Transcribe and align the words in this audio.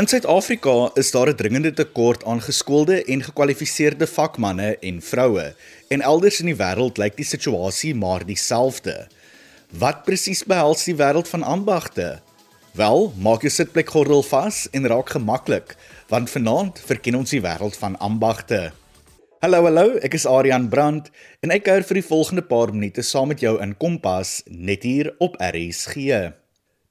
In 0.00 0.06
Suid-Afrika 0.08 0.90
is 0.94 1.10
daar 1.10 1.28
'n 1.28 1.36
dringende 1.36 1.72
tekort 1.72 2.24
aan 2.24 2.40
geskoolde 2.40 3.04
en 3.04 3.22
gekwalifiseerde 3.22 4.06
vakmanne 4.06 4.78
en 4.78 5.02
vroue, 5.02 5.54
en 5.88 6.00
elders 6.00 6.40
in 6.40 6.46
die 6.46 6.56
wêreld 6.56 6.96
lyk 6.96 7.16
die 7.16 7.24
situasie 7.24 7.94
maar 7.94 8.26
dieselfde. 8.26 9.08
Wat 9.68 10.02
presies 10.04 10.44
behels 10.44 10.84
die 10.84 10.96
wêreld 10.96 11.28
van 11.28 11.42
ambagte? 11.42 12.20
Wel, 12.72 13.12
maak 13.16 13.40
jou 13.40 13.52
sitplek 13.52 13.88
gordel 13.88 14.22
vas 14.22 14.68
en 14.70 14.86
raak 14.86 15.10
gemaklik, 15.10 15.76
want 16.08 16.30
vanaand 16.30 16.80
verken 16.86 17.14
ons 17.14 17.30
die 17.30 17.42
wêreld 17.42 17.76
van 17.76 17.98
ambagte. 17.98 18.72
Hallo 19.40 19.62
hallo, 19.62 19.98
ek 20.00 20.14
is 20.14 20.26
Adrian 20.26 20.68
Brandt 20.68 21.10
en 21.40 21.50
ek 21.50 21.64
kuier 21.64 21.84
vir 21.84 21.94
die 21.94 22.08
volgende 22.08 22.42
paar 22.42 22.72
minute 22.72 23.02
saam 23.02 23.28
met 23.28 23.40
jou 23.40 23.60
in 23.60 23.76
Kompas 23.76 24.42
net 24.46 24.82
hier 24.82 25.14
op 25.18 25.36
RSG. 25.36 26.32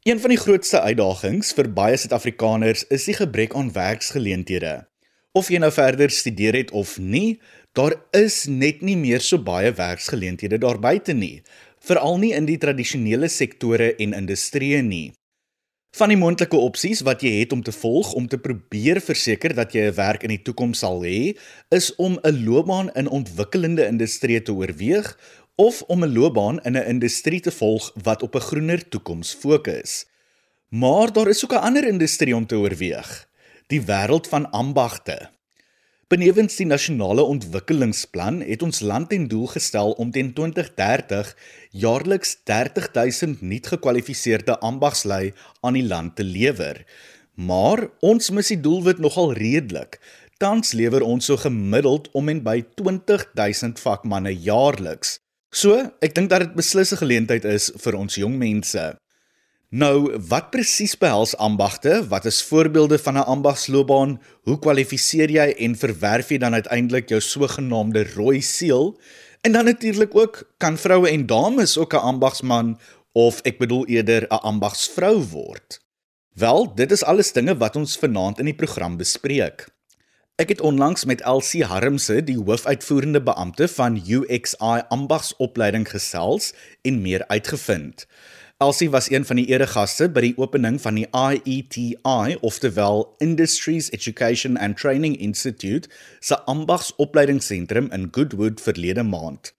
Een 0.03 0.19
van 0.19 0.31
die 0.31 0.39
grootste 0.39 0.79
uitdagings 0.79 1.49
vir 1.57 1.67
baie 1.75 1.97
Suid-Afrikaners 1.99 2.85
is 2.95 3.03
die 3.09 3.17
gebrek 3.17 3.51
aan 3.59 3.73
werksgeleenthede. 3.75 4.85
Of 5.35 5.49
jy 5.51 5.59
nou 5.59 5.71
verder 5.75 6.07
studeer 6.15 6.55
het 6.55 6.71
of 6.71 6.93
nie, 7.03 7.41
daar 7.75 7.97
is 8.15 8.45
net 8.47 8.79
nie 8.79 8.95
meer 8.95 9.19
so 9.19 9.43
baie 9.43 9.73
werksgeleenthede 9.75 10.61
daar 10.63 10.79
buite 10.79 11.11
nie, 11.11 11.41
veral 11.83 12.15
nie 12.23 12.31
in 12.31 12.47
die 12.47 12.55
tradisionele 12.63 13.27
sektore 13.27 13.91
en 13.99 14.15
industrieë 14.15 14.79
nie. 14.87 15.09
Van 15.97 16.11
die 16.13 16.19
moontlike 16.21 16.55
opsies 16.55 16.99
wat 17.03 17.23
jy 17.25 17.31
het 17.41 17.51
om 17.51 17.63
te 17.65 17.73
volg 17.73 18.11
om 18.15 18.27
te 18.29 18.37
probeer 18.39 19.01
verseker 19.01 19.55
dat 19.57 19.73
jy 19.73 19.89
'n 19.89 19.95
werk 19.97 20.23
in 20.23 20.29
die 20.29 20.43
toekoms 20.47 20.79
sal 20.79 21.01
hê, 21.03 21.35
is 21.75 21.95
om 21.95 22.19
'n 22.23 22.45
loopbaan 22.45 22.89
in 22.95 23.09
ontwikkelende 23.09 23.87
industrie 23.87 24.41
te 24.41 24.53
oorweeg 24.53 25.17
of 25.59 25.81
om 25.91 26.03
'n 26.03 26.13
loopbaan 26.17 26.61
in 26.67 26.75
'n 26.77 26.89
industrie 26.95 27.41
te 27.41 27.51
volg 27.51 27.91
wat 28.03 28.23
op 28.23 28.35
'n 28.35 28.47
groener 28.49 28.89
toekoms 28.89 29.33
fokus. 29.33 30.05
Maar 30.69 31.13
daar 31.13 31.27
is 31.27 31.43
ook 31.43 31.53
'n 31.53 31.65
ander 31.67 31.87
industrie 31.87 32.35
om 32.35 32.45
te 32.45 32.55
oorweeg: 32.55 33.27
die 33.67 33.81
wêreld 33.81 34.27
van 34.27 34.51
ambagte. 34.51 35.29
Benewens 36.07 36.55
die 36.55 36.65
nasionale 36.65 37.21
ontwikkelingsplan 37.21 38.41
het 38.41 38.61
ons 38.61 38.79
land 38.79 39.09
ten 39.09 39.27
doel 39.27 39.47
gestel 39.47 39.91
om 39.91 40.11
teen 40.11 40.33
2030 40.33 41.37
jaarliks 41.69 42.37
30000 42.43 43.41
nuut 43.41 43.67
gekwalifiseerde 43.67 44.59
ambagslui 44.59 45.33
aan 45.59 45.73
die 45.73 45.87
land 45.87 46.15
te 46.15 46.23
lewer. 46.23 46.85
Maar 47.33 47.89
ons 47.99 48.29
mis 48.29 48.47
die 48.47 48.59
doelwit 48.59 48.97
nogal 48.97 49.33
redelik. 49.33 49.99
Tans 50.37 50.71
lewer 50.71 51.01
ons 51.01 51.25
so 51.25 51.37
gemiddeld 51.37 52.11
om 52.11 52.29
en 52.29 52.43
by 52.43 52.65
20000 52.75 53.79
vakmanne 53.79 54.33
jaarliks. 54.39 55.19
So, 55.49 55.81
ek 56.05 56.13
dink 56.13 56.29
dat 56.29 56.45
dit 56.45 56.55
beslis 56.55 56.93
'n 56.93 57.01
geleentheid 57.01 57.45
is 57.45 57.71
vir 57.77 57.95
ons 57.95 58.15
jong 58.15 58.37
mense. 58.37 58.97
Nou, 59.69 60.17
wat 60.29 60.49
presies 60.49 60.97
behels 60.97 61.37
ambagte? 61.37 62.07
Wat 62.09 62.25
is 62.25 62.43
voorbeelde 62.43 62.97
van 62.97 63.17
'n 63.17 63.25
ambagsloopbaan? 63.25 64.21
Hoe 64.43 64.59
kwalifiseer 64.59 65.29
jy 65.29 65.53
en 65.57 65.75
verwerf 65.75 66.29
jy 66.29 66.37
dan 66.37 66.53
uiteindelik 66.53 67.09
jou 67.09 67.21
sogenaamde 67.21 68.03
rooi 68.15 68.41
seël? 68.41 68.99
En 69.41 69.51
dan 69.51 69.65
natuurlik 69.65 70.15
ook, 70.15 70.53
kan 70.57 70.77
vroue 70.77 71.09
en 71.09 71.25
dames 71.25 71.77
ook 71.77 71.93
'n 71.93 71.97
ambagsman 71.97 72.79
of 73.11 73.41
ek 73.41 73.57
bedoel 73.57 73.87
eerder 73.87 74.23
'n 74.23 74.41
ambagsvrou 74.41 75.21
word? 75.21 75.79
Wel, 76.33 76.75
dit 76.75 76.91
is 76.91 77.03
alles 77.03 77.31
dinge 77.31 77.57
wat 77.57 77.75
ons 77.75 77.97
vanaand 77.97 78.39
in 78.39 78.45
die 78.45 78.55
program 78.55 78.97
bespreek. 78.97 79.67
Ek 80.39 80.53
het 80.53 80.61
onlangs 80.61 81.03
met 81.03 81.21
Elsie 81.27 81.65
Harmse, 81.67 82.21
die 82.23 82.37
hoofuitvoerende 82.39 83.19
beampte 83.21 83.67
van 83.67 83.97
UXI 84.07 84.77
ambagsopleiding 84.87 85.83
gesels 85.89 86.53
en 86.81 87.01
meer 87.01 87.25
uitgevind. 87.27 88.05
Elsie 88.57 88.89
was 88.89 89.09
een 89.11 89.25
van 89.25 89.35
die 89.35 89.49
eregaste 89.51 90.07
by 90.07 90.23
die 90.29 90.37
opening 90.39 90.77
van 90.79 90.95
die 90.95 91.09
IETI, 91.11 92.37
oftewel 92.39 93.03
Industries 93.19 93.91
Education 93.91 94.55
and 94.57 94.79
Training 94.79 95.17
Institute, 95.19 95.91
se 96.19 96.39
ambagsopleidingsentrum 96.39 97.91
in 97.91 98.07
Goodwood 98.11 98.63
verlede 98.63 99.03
maand. 99.03 99.51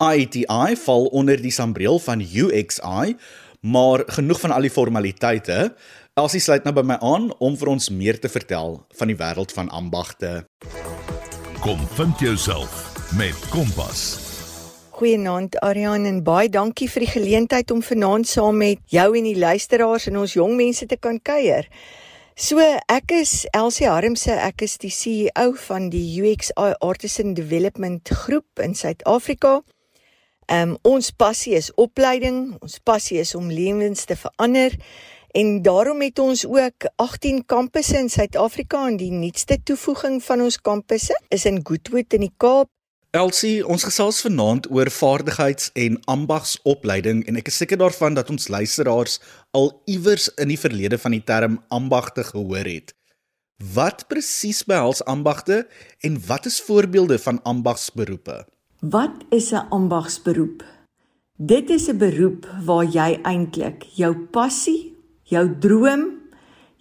IETI 0.00 0.80
val 0.86 1.10
onder 1.12 1.42
die 1.44 1.52
sambreel 1.52 2.00
van 2.00 2.24
UXI, 2.24 3.18
maar 3.60 4.02
genoeg 4.06 4.40
van 4.40 4.50
al 4.50 4.64
die 4.64 4.72
formaliteite. 4.72 5.74
Elsie 6.16 6.40
sluit 6.40 6.64
nou 6.64 6.72
by 6.72 6.80
my 6.80 6.94
aan 7.04 7.26
om 7.44 7.58
vir 7.60 7.68
ons 7.68 7.90
meer 7.92 8.16
te 8.16 8.30
vertel 8.32 8.78
van 8.96 9.10
die 9.10 9.16
wêreld 9.20 9.50
van 9.52 9.66
ambagte. 9.68 10.46
Kom 11.60 11.82
vind 11.98 12.22
jouself 12.24 12.78
met 13.18 13.36
Kompas. 13.52 14.04
Goeienaand 14.96 15.58
Ariane 15.60 16.08
en 16.08 16.22
baie 16.24 16.48
dankie 16.48 16.88
vir 16.88 17.04
die 17.04 17.10
geleentheid 17.18 17.74
om 17.74 17.82
vanaand 17.84 18.24
saam 18.30 18.56
met 18.62 18.80
jou 18.88 19.04
en 19.18 19.28
die 19.28 19.36
luisteraars 19.36 20.08
en 20.08 20.16
ons 20.22 20.38
jong 20.38 20.54
mense 20.56 20.88
te 20.88 20.96
kan 20.96 21.18
kuier. 21.20 21.68
So, 22.32 22.64
ek 22.64 23.12
is 23.12 23.42
Elsie 23.52 23.90
Harmse, 23.92 24.32
ek 24.32 24.64
is 24.64 24.78
die 24.80 24.92
CEO 24.96 25.50
van 25.66 25.90
die 25.92 26.06
UXI 26.22 26.78
Artisan 26.80 27.34
Development 27.36 28.08
Groep 28.22 28.64
in 28.64 28.72
Suid-Afrika. 28.72 29.58
Ehm 30.48 30.78
um, 30.78 30.96
ons 30.96 31.10
passie 31.12 31.58
is 31.58 31.68
opleiding, 31.76 32.54
ons 32.62 32.78
passie 32.80 33.20
is 33.20 33.34
om 33.34 33.52
lewens 33.52 34.08
te 34.08 34.16
verander 34.16 34.78
en 35.36 35.62
daarom 35.62 36.00
het 36.00 36.18
ons 36.18 36.46
ook 36.46 36.88
18 36.96 37.44
kampusse 37.44 37.98
in 37.98 38.08
Suid-Afrika 38.08 38.86
en 38.88 38.96
die 38.96 39.12
nuutste 39.12 39.58
toevoeging 39.62 40.22
van 40.24 40.40
ons 40.40 40.56
kampusse 40.60 41.16
is 41.28 41.44
in 41.44 41.60
Goodwood 41.60 42.16
in 42.16 42.24
die 42.24 42.32
Kaap 42.36 42.70
Elsie, 43.16 43.60
ons 43.64 43.84
gesels 43.86 44.18
vanaand 44.24 44.66
oor 44.72 44.90
vaardigheids- 44.92 45.70
en 45.72 45.96
ambagsopleiding 46.12 47.22
en 47.28 47.38
ek 47.40 47.48
is 47.48 47.56
seker 47.62 47.80
daarvan 47.80 48.16
dat 48.16 48.30
ons 48.32 48.48
luisteraars 48.52 49.20
al 49.56 49.70
iewers 49.88 50.28
in 50.36 50.52
die 50.52 50.58
verlede 50.60 50.98
van 51.00 51.16
die 51.16 51.22
term 51.24 51.60
ambagte 51.72 52.24
gehoor 52.24 52.68
het. 52.68 52.92
Wat 53.76 54.04
presies 54.08 54.64
behels 54.68 55.00
ambagte 55.04 55.62
en 56.04 56.18
wat 56.26 56.48
is 56.48 56.60
voorbeelde 56.60 57.18
van 57.18 57.40
ambagsberoepe? 57.42 58.44
Wat 58.80 59.24
is 59.30 59.52
'n 59.52 59.68
ambagsberoep? 59.70 60.64
Dit 61.36 61.70
is 61.70 61.88
'n 61.88 61.96
beroep 61.96 62.44
waar 62.64 62.84
jy 62.84 63.20
eintlik 63.22 63.84
jou 63.94 64.14
passie, 64.30 64.95
jou 65.26 65.44
droom, 65.60 66.04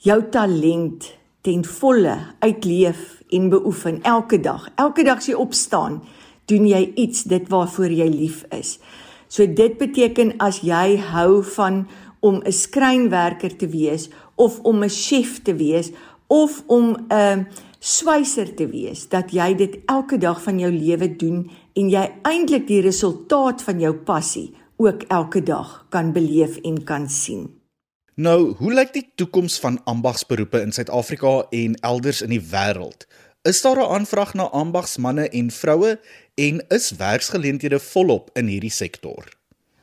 jou 0.05 0.19
talent 0.31 1.07
ten 1.45 1.63
volle 1.65 2.15
uitleef 2.39 3.21
en 3.33 3.49
beoefen 3.49 4.01
elke 4.01 4.39
dag. 4.39 4.69
Elke 4.75 5.05
dag 5.05 5.21
as 5.21 5.29
jy 5.29 5.37
opstaan, 5.37 5.99
doen 6.49 6.67
jy 6.69 6.81
iets 6.95 7.25
dit 7.29 7.49
waarvoor 7.49 7.93
jy 7.93 8.07
lief 8.09 8.43
is. 8.53 8.77
So 9.27 9.45
dit 9.49 9.77
beteken 9.77 10.35
as 10.41 10.61
jy 10.65 10.97
hou 11.11 11.43
van 11.55 11.85
om 12.21 12.41
'n 12.45 12.51
skrynwerker 12.51 13.57
te 13.57 13.67
wees 13.67 14.09
of 14.35 14.59
om 14.59 14.83
'n 14.83 14.89
chef 14.89 15.41
te 15.41 15.55
wees 15.55 15.91
of 16.27 16.63
om 16.67 16.95
'n 17.09 17.47
swyser 17.79 18.55
te 18.55 18.67
wees 18.67 19.09
dat 19.09 19.31
jy 19.31 19.53
dit 19.55 19.77
elke 19.85 20.17
dag 20.17 20.41
van 20.41 20.59
jou 20.59 20.71
lewe 20.71 21.15
doen 21.15 21.49
en 21.73 21.89
jy 21.89 22.11
eintlik 22.21 22.67
die 22.67 22.81
resultaat 22.81 23.61
van 23.61 23.79
jou 23.79 23.93
passie 23.93 24.53
ook 24.77 25.01
elke 25.07 25.43
dag 25.43 25.85
kan 25.89 26.11
beleef 26.11 26.57
en 26.57 26.83
kan 26.83 27.09
sien. 27.09 27.64
Nou, 28.15 28.53
hoe 28.55 28.69
lyk 28.71 28.93
die 28.95 29.09
toekoms 29.19 29.57
van 29.59 29.75
ambagsberoepe 29.91 30.61
in 30.63 30.71
Suid-Afrika 30.71 31.49
en 31.51 31.73
elders 31.83 32.21
in 32.23 32.31
die 32.31 32.39
wêreld? 32.39 33.03
Is 33.43 33.59
daar 33.61 33.75
'n 33.75 33.91
aanvraag 33.91 34.33
na 34.33 34.43
ambagsmande 34.43 35.29
en 35.29 35.51
vroue 35.51 35.99
en 36.35 36.63
is 36.67 36.91
werksgeleenthede 36.91 37.79
volop 37.79 38.29
in 38.33 38.47
hierdie 38.47 38.71
sektor? 38.71 39.27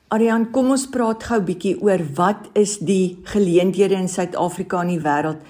Arian, 0.08 0.50
kom 0.50 0.70
ons 0.70 0.88
praat 0.88 1.22
gou 1.22 1.40
bietjie 1.40 1.82
oor 1.82 2.00
wat 2.14 2.48
is 2.52 2.78
die 2.78 3.18
geleenthede 3.22 3.94
in 3.94 4.08
Suid-Afrika 4.08 4.80
en 4.80 4.88
die 4.88 5.00
wêreld. 5.00 5.40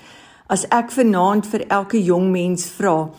As 0.46 0.64
ek 0.68 0.90
vanaand 0.90 1.46
vir 1.46 1.66
elke 1.68 2.02
jong 2.02 2.30
mens 2.30 2.66
vra, 2.66 3.10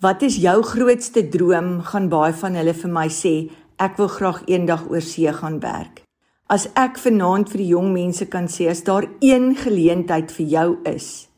wat 0.00 0.22
is 0.22 0.36
jou 0.36 0.62
grootste 0.62 1.28
droom, 1.28 1.82
gaan 1.82 2.08
baie 2.08 2.32
van 2.32 2.54
hulle 2.54 2.74
vir 2.74 2.90
my 2.90 3.08
sê, 3.08 3.50
ek 3.76 3.96
wil 3.96 4.08
graag 4.08 4.42
eendag 4.46 4.88
oor 4.88 5.02
see 5.02 5.32
gaan 5.32 5.60
werk. 5.60 6.09
As 6.50 6.66
ek 6.74 6.98
vanaand 6.98 7.46
vir 7.52 7.60
die 7.62 7.70
jong 7.70 7.92
mense 7.94 8.26
kan 8.26 8.48
sê 8.50 8.66
as 8.72 8.82
daar 8.82 9.06
een 9.22 9.52
geleentheid 9.54 10.32
vir 10.34 10.46
jou 10.50 10.68
is, 10.90 11.28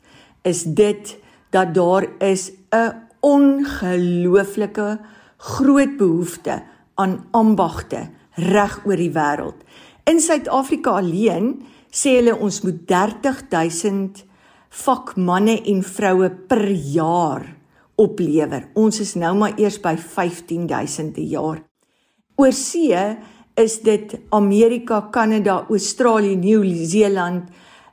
is 0.40 0.62
dit 0.64 1.16
dat 1.52 1.74
daar 1.76 2.08
is 2.24 2.50
'n 2.72 2.96
ongelooflike 3.20 4.98
groot 5.36 5.96
behoefte 5.98 6.62
aan 6.94 7.26
ambagte 7.30 8.08
reg 8.34 8.80
oor 8.86 8.96
die 8.96 9.12
wêreld. 9.12 9.60
In 10.04 10.20
Suid-Afrika 10.20 10.90
alleen 10.90 11.62
sê 11.90 12.16
hulle 12.16 12.36
ons 12.36 12.62
moet 12.62 12.86
30000 12.86 14.24
vakmanne 14.70 15.60
en 15.68 15.82
vroue 15.82 16.30
per 16.48 16.70
jaar 16.70 17.44
oplewer. 17.94 18.68
Ons 18.74 19.00
is 19.00 19.14
nou 19.14 19.34
maar 19.36 19.58
eers 19.58 19.78
by 19.80 19.96
15000 19.96 21.12
per 21.12 21.22
jaar. 21.22 21.62
Oorsee 22.36 23.18
is 23.62 23.78
dit 23.80 24.16
Amerika, 24.30 25.00
Kanada, 25.14 25.62
Australië, 25.68 26.36
Nieu-Seeland. 26.36 27.48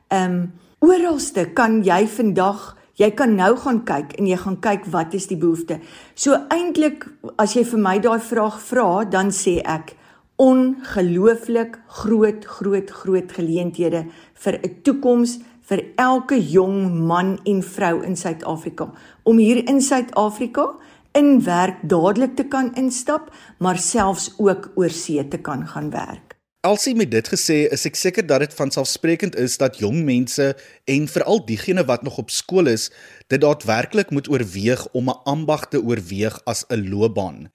Ehm 0.09 0.33
um, 0.33 0.51
oralste 0.79 1.49
kan 1.53 1.83
jy 1.83 2.07
vandag 2.07 2.75
Jy 2.99 3.13
kan 3.15 3.31
nou 3.35 3.53
gaan 3.55 3.77
kyk 3.87 4.17
en 4.19 4.27
jy 4.27 4.35
gaan 4.35 4.57
kyk 4.59 4.89
wat 4.91 5.13
is 5.15 5.29
die 5.29 5.37
behoefte. 5.39 5.77
So 6.19 6.35
eintlik 6.51 7.05
as 7.39 7.53
jy 7.55 7.63
vir 7.63 7.79
my 7.79 7.93
daai 8.03 8.19
vraag 8.19 8.57
vra, 8.59 9.05
dan 9.07 9.31
sê 9.31 9.61
ek 9.63 9.93
ongelooflik 10.39 11.77
groot 12.01 12.43
groot 12.47 12.91
groot 12.91 13.31
geleenthede 13.31 14.05
vir 14.43 14.59
'n 14.59 14.75
toekoms 14.83 15.39
vir 15.69 15.83
elke 15.97 16.35
jong 16.35 17.07
man 17.07 17.39
en 17.45 17.61
vrou 17.63 18.03
in 18.03 18.15
Suid-Afrika 18.15 18.91
om 19.23 19.37
hier 19.37 19.63
in 19.69 19.81
Suid-Afrika 19.81 20.75
in 21.19 21.43
werk 21.43 21.81
dadelik 21.83 22.35
te 22.35 22.45
kan 22.47 22.71
instap, 22.79 23.29
maar 23.59 23.77
selfs 23.77 24.31
ook 24.37 24.71
oor 24.75 24.93
see 24.93 25.27
te 25.27 25.37
kan 25.37 25.67
gaan 25.67 25.89
werk. 25.91 26.37
Alsie 26.67 26.95
met 26.95 27.11
dit 27.11 27.27
gesê, 27.31 27.57
is 27.71 27.85
ek 27.87 27.95
seker 27.95 28.25
dat 28.27 28.43
dit 28.43 28.55
van 28.55 28.71
selfsprekend 28.71 29.35
is 29.39 29.53
dat 29.59 29.77
jong 29.79 30.01
mense 30.07 30.49
en 30.91 31.05
veral 31.07 31.39
diegene 31.47 31.85
wat 31.87 32.03
nog 32.03 32.17
op 32.19 32.33
skool 32.35 32.67
is, 32.67 32.89
dit 33.31 33.39
daadwerklik 33.39 34.11
moet 34.15 34.27
oorweeg 34.27 34.83
om 34.91 35.07
'n 35.07 35.21
ambag 35.23 35.69
te 35.71 35.79
oorweeg 35.79 36.41
as 36.43 36.65
'n 36.67 36.89
loopbaan. 36.91 37.47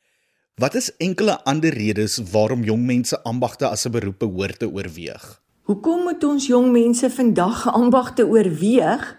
Wat 0.56 0.74
is 0.74 0.96
enkele 0.96 1.44
ander 1.44 1.74
redes 1.74 2.20
waarom 2.32 2.64
jong 2.64 2.86
mense 2.86 3.22
ambagte 3.22 3.68
as 3.68 3.84
'n 3.84 3.90
beroep 3.90 4.18
behoort 4.18 4.58
te 4.58 4.68
oorweeg? 4.72 5.40
Hoekom 5.64 6.02
moet 6.02 6.24
ons 6.24 6.46
jong 6.46 6.72
mense 6.72 7.10
vandag 7.10 7.72
ambagte 7.72 8.26
oorweeg? 8.26 9.16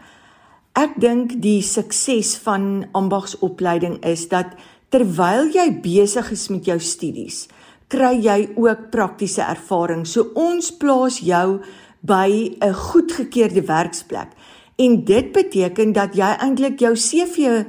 Ek 0.75 0.97
dink 0.99 1.37
die 1.39 1.61
sukses 1.63 2.33
van 2.43 2.83
ambagsopleiding 2.91 4.01
is 4.03 4.25
dat 4.27 4.57
terwyl 4.91 5.47
jy 5.53 5.69
besig 5.79 6.33
is 6.35 6.49
met 6.51 6.67
jou 6.67 6.75
studies, 6.83 7.45
kry 7.87 8.11
jy 8.19 8.49
ook 8.59 8.89
praktiese 8.91 9.45
ervaring. 9.45 10.03
So 10.03 10.33
ons 10.35 10.73
plaas 10.75 11.21
jou 11.23 11.61
by 12.03 12.57
'n 12.59 12.73
goedgekeurde 12.73 13.63
werksplek. 13.63 14.35
En 14.75 15.05
dit 15.05 15.31
beteken 15.31 15.93
dat 15.93 16.15
jy 16.15 16.35
eintlik 16.43 16.79
jou 16.79 16.93
CV 16.95 17.63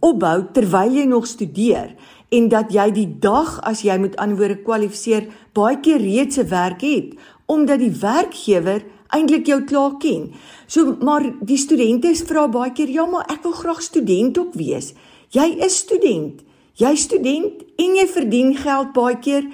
opbou 0.00 0.44
terwyl 0.52 0.92
jy 0.92 1.04
nog 1.04 1.26
studeer 1.26 1.96
en 2.28 2.48
dat 2.48 2.72
jy 2.72 2.90
die 2.90 3.18
dag 3.18 3.60
as 3.62 3.82
jy 3.82 3.96
met 3.98 4.16
antwoorde 4.16 4.62
kwalifiseer 4.62 5.26
baie 5.52 5.80
keer 5.80 5.98
reeds 5.98 6.38
'n 6.38 6.48
werk 6.48 6.80
het 6.80 7.14
omdat 7.46 7.78
die 7.78 7.96
werkgewer 8.00 8.82
eintlik 9.12 9.46
jou 9.46 9.60
klaar 9.64 9.98
ken. 10.00 10.30
So 10.66 10.96
maar 11.00 11.26
die 11.40 11.58
studente 11.58 12.14
vra 12.26 12.46
baie 12.48 12.72
keer 12.72 12.90
ja, 12.90 13.06
maar 13.06 13.28
ek 13.32 13.42
wil 13.42 13.52
graag 13.52 13.82
student 13.82 14.38
ook 14.38 14.54
wees. 14.54 14.94
Jy 15.34 15.48
is 15.66 15.78
student. 15.82 16.42
Jy 16.74 16.94
student 16.98 17.62
en 17.78 17.96
jy 17.98 18.06
verdien 18.10 18.56
geld 18.56 18.92
baie 18.94 19.18
keer 19.22 19.44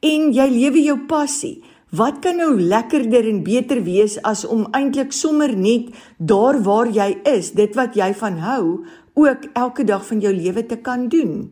en 0.00 0.30
jy 0.32 0.48
lewe 0.48 0.80
jou 0.84 0.98
passie. 1.08 1.60
Wat 1.90 2.20
kan 2.22 2.38
nou 2.38 2.54
lekkerder 2.54 3.26
en 3.26 3.42
beter 3.42 3.82
wees 3.82 4.14
as 4.22 4.44
om 4.46 4.68
eintlik 4.76 5.12
sommer 5.12 5.50
net 5.56 5.90
daar 6.18 6.60
waar 6.62 6.86
jy 6.86 7.16
is, 7.26 7.50
dit 7.58 7.74
wat 7.74 7.96
jy 7.98 8.12
van 8.14 8.38
hou, 8.38 8.84
ook 9.18 9.48
elke 9.58 9.84
dag 9.84 10.04
van 10.06 10.20
jou 10.22 10.32
lewe 10.32 10.62
te 10.66 10.78
kan 10.78 11.08
doen? 11.10 11.50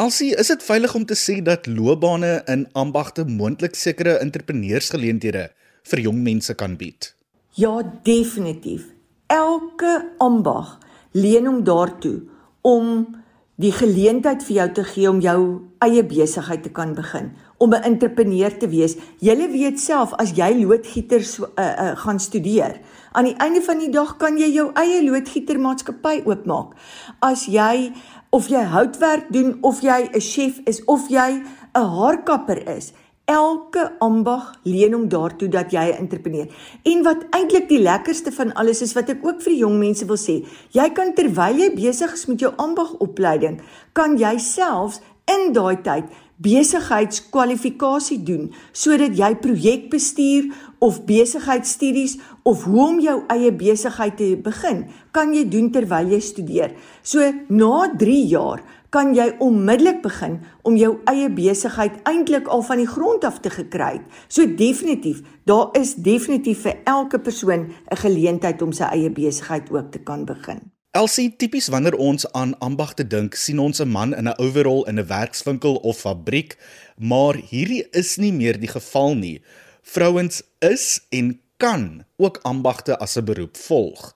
Alsie, 0.00 0.32
is 0.36 0.48
dit 0.52 0.64
veilig 0.64 0.94
om 0.96 1.04
te 1.08 1.16
sê 1.16 1.38
dat 1.44 1.68
loopbane 1.68 2.40
in 2.52 2.66
ambagte 2.72 3.24
moontlik 3.28 3.76
sekere 3.76 4.18
entrepreneursgeleenthede 4.24 5.50
vir 5.90 6.02
jong 6.08 6.22
mense 6.22 6.54
kan 6.54 6.76
bied? 6.76 7.12
Ja, 7.56 7.82
definitief. 8.02 8.90
Elke 9.26 10.12
ambag 10.18 10.78
leen 11.16 11.46
hom 11.46 11.62
daartoe 11.64 12.20
om 12.66 13.06
die 13.56 13.72
geleentheid 13.72 14.42
vir 14.44 14.56
jou 14.58 14.66
te 14.76 14.84
gee 14.84 15.08
om 15.08 15.20
jou 15.24 15.40
eie 15.84 16.02
besigheid 16.04 16.62
te 16.66 16.72
kan 16.72 16.92
begin, 16.94 17.30
om 17.58 17.72
'n 17.72 17.82
entrepreneur 17.82 18.52
te 18.58 18.68
wees. 18.68 18.96
Jy 19.20 19.48
weet 19.50 19.80
self 19.80 20.12
as 20.14 20.32
jy 20.36 20.64
loodgieter 20.64 21.24
so, 21.24 21.44
uh, 21.44 21.64
uh, 21.64 21.96
gaan 21.96 22.20
studeer, 22.20 22.80
aan 23.12 23.24
die 23.24 23.36
einde 23.38 23.62
van 23.62 23.78
die 23.78 23.90
dag 23.90 24.16
kan 24.16 24.36
jy 24.38 24.52
jou 24.52 24.70
eie 24.74 25.02
loodgietermaatskappy 25.02 26.22
oopmaak. 26.26 26.76
As 27.20 27.46
jy 27.46 27.92
of 28.30 28.48
jy 28.48 28.62
houtwerk 28.62 29.32
doen 29.32 29.58
of 29.62 29.80
jy 29.80 30.10
'n 30.12 30.20
chef 30.20 30.60
is 30.66 30.84
of 30.84 31.08
jy 31.08 31.42
'n 31.74 31.88
haarkapper 31.96 32.76
is, 32.76 32.92
Elke 33.26 33.88
ambag 33.98 34.52
leen 34.62 34.92
hom 34.94 35.08
daartoe 35.10 35.48
dat 35.50 35.72
jy 35.74 35.82
'n 35.90 35.98
entrepreneur. 35.98 36.46
En 36.82 37.02
wat 37.02 37.26
eintlik 37.30 37.68
die 37.68 37.82
lekkerste 37.82 38.32
van 38.32 38.54
alles 38.54 38.82
is 38.82 38.92
wat 38.92 39.08
ek 39.08 39.24
ook 39.26 39.42
vir 39.42 39.52
die 39.52 39.62
jong 39.64 39.78
mense 39.78 40.06
wil 40.06 40.16
sê, 40.16 40.46
jy 40.70 40.90
kan 40.92 41.12
terwyl 41.12 41.58
jy 41.58 41.74
besig 41.74 42.12
is 42.12 42.26
met 42.26 42.40
jou 42.40 42.52
ambagopleiding, 42.56 43.60
kan 43.92 44.16
jy 44.16 44.38
selfs 44.38 45.00
in 45.26 45.52
daai 45.52 45.82
tyd 45.82 46.04
besigheidskwalifikasie 46.36 48.18
doen 48.22 48.50
sodat 48.72 49.16
jy 49.16 49.30
projekbestuur 49.40 50.50
of 50.84 51.00
besigheidstudies 51.08 52.18
of 52.44 52.64
hoe 52.68 52.82
om 52.86 52.98
jou 53.00 53.22
eie 53.32 53.52
besigheid 53.52 54.16
te 54.16 54.36
begin, 54.36 54.84
kan 55.10 55.32
jy 55.34 55.46
doen 55.48 55.70
terwyl 55.72 56.12
jy 56.12 56.20
studeer. 56.20 56.74
So 57.02 57.24
na 57.48 57.88
3 57.96 58.26
jaar 58.28 58.62
kan 58.96 59.10
jy 59.12 59.26
onmiddellik 59.44 59.98
begin 60.00 60.38
om 60.64 60.76
jou 60.80 60.94
eie 61.10 61.28
besigheid 61.28 61.98
eintlik 62.08 62.46
al 62.48 62.62
van 62.64 62.80
die 62.80 62.88
grond 62.88 63.26
af 63.28 63.42
te 63.44 63.50
gekry. 63.52 63.98
So 64.32 64.46
definitief, 64.56 65.20
daar 65.44 65.68
is 65.76 65.92
definitief 66.00 66.62
vir 66.64 66.78
elke 66.88 67.20
persoon 67.20 67.68
'n 67.92 68.00
geleentheid 68.04 68.62
om 68.62 68.72
sy 68.72 68.88
eie 68.96 69.10
besigheid 69.10 69.68
ook 69.70 69.92
te 69.92 69.98
kan 69.98 70.24
begin. 70.24 70.72
Elsie, 70.90 71.36
tipies 71.36 71.68
wanneer 71.68 71.96
ons 71.96 72.32
aan 72.32 72.58
ambagte 72.58 73.06
dink, 73.06 73.34
sien 73.34 73.58
ons 73.58 73.80
'n 73.80 73.88
man 73.88 74.14
in 74.14 74.28
'n 74.28 74.38
overall 74.40 74.88
in 74.88 74.98
'n 74.98 75.06
werkswinkel 75.06 75.74
of 75.74 75.98
fabriek, 75.98 76.56
maar 76.96 77.34
hierdie 77.34 77.84
is 77.90 78.16
nie 78.16 78.32
meer 78.32 78.60
die 78.60 78.72
geval 78.72 79.14
nie. 79.14 79.42
Vrouens 79.82 80.42
is 80.58 81.06
en 81.10 81.40
kan 81.56 82.04
ook 82.16 82.38
ambagte 82.42 82.98
as 82.98 83.16
'n 83.16 83.24
beroep 83.24 83.56
volg. 83.56 84.15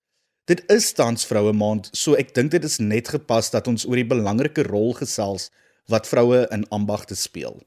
Dit 0.51 0.65
is 0.67 0.89
tans 0.99 1.23
vroue 1.31 1.53
maand, 1.55 1.87
so 1.95 2.17
ek 2.19 2.33
dink 2.35 2.51
dit 2.51 2.65
is 2.67 2.81
net 2.83 3.13
gepas 3.13 3.53
dat 3.55 3.69
ons 3.71 3.85
oor 3.87 4.01
die 4.01 4.09
belangrike 4.09 4.65
rol 4.67 4.97
gesels 4.99 5.51
wat 5.93 6.09
vroue 6.11 6.41
in 6.51 6.65
ambagte 6.75 7.15
speel. 7.15 7.61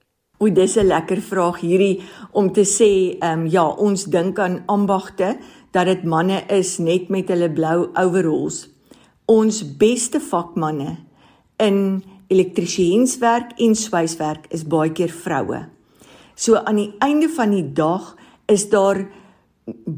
O, 0.43 0.49
dis 0.49 0.75
'n 0.75 0.91
lekker 0.91 1.21
vraag 1.21 1.61
hierdie 1.61 2.03
om 2.33 2.51
te 2.51 2.65
sê, 2.67 3.15
ehm 3.21 3.39
um, 3.39 3.45
ja, 3.47 3.63
ons 3.63 4.03
dink 4.03 4.39
aan 4.39 4.63
ambagte 4.67 5.37
dat 5.71 5.85
dit 5.85 6.03
manne 6.03 6.43
is 6.49 6.77
net 6.79 7.07
met 7.09 7.29
hulle 7.29 7.49
blou 7.49 7.87
overalls. 7.95 8.67
Ons 9.27 9.63
beste 9.63 10.19
vakmanne 10.19 10.97
in 11.59 12.03
elektriesienswerk 12.27 13.55
en 13.59 13.75
swyswerk 13.75 14.51
is 14.51 14.67
baie 14.67 14.91
keer 14.91 15.11
vroue. 15.11 15.69
So 16.35 16.55
aan 16.55 16.75
die 16.75 16.93
einde 16.99 17.29
van 17.29 17.51
die 17.51 17.73
dag 17.73 18.17
is 18.47 18.69
daar 18.69 19.07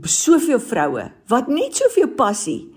soveel 0.04 0.60
vroue 0.60 1.12
wat 1.28 1.48
net 1.48 1.76
soveel 1.76 2.14
passie 2.14 2.75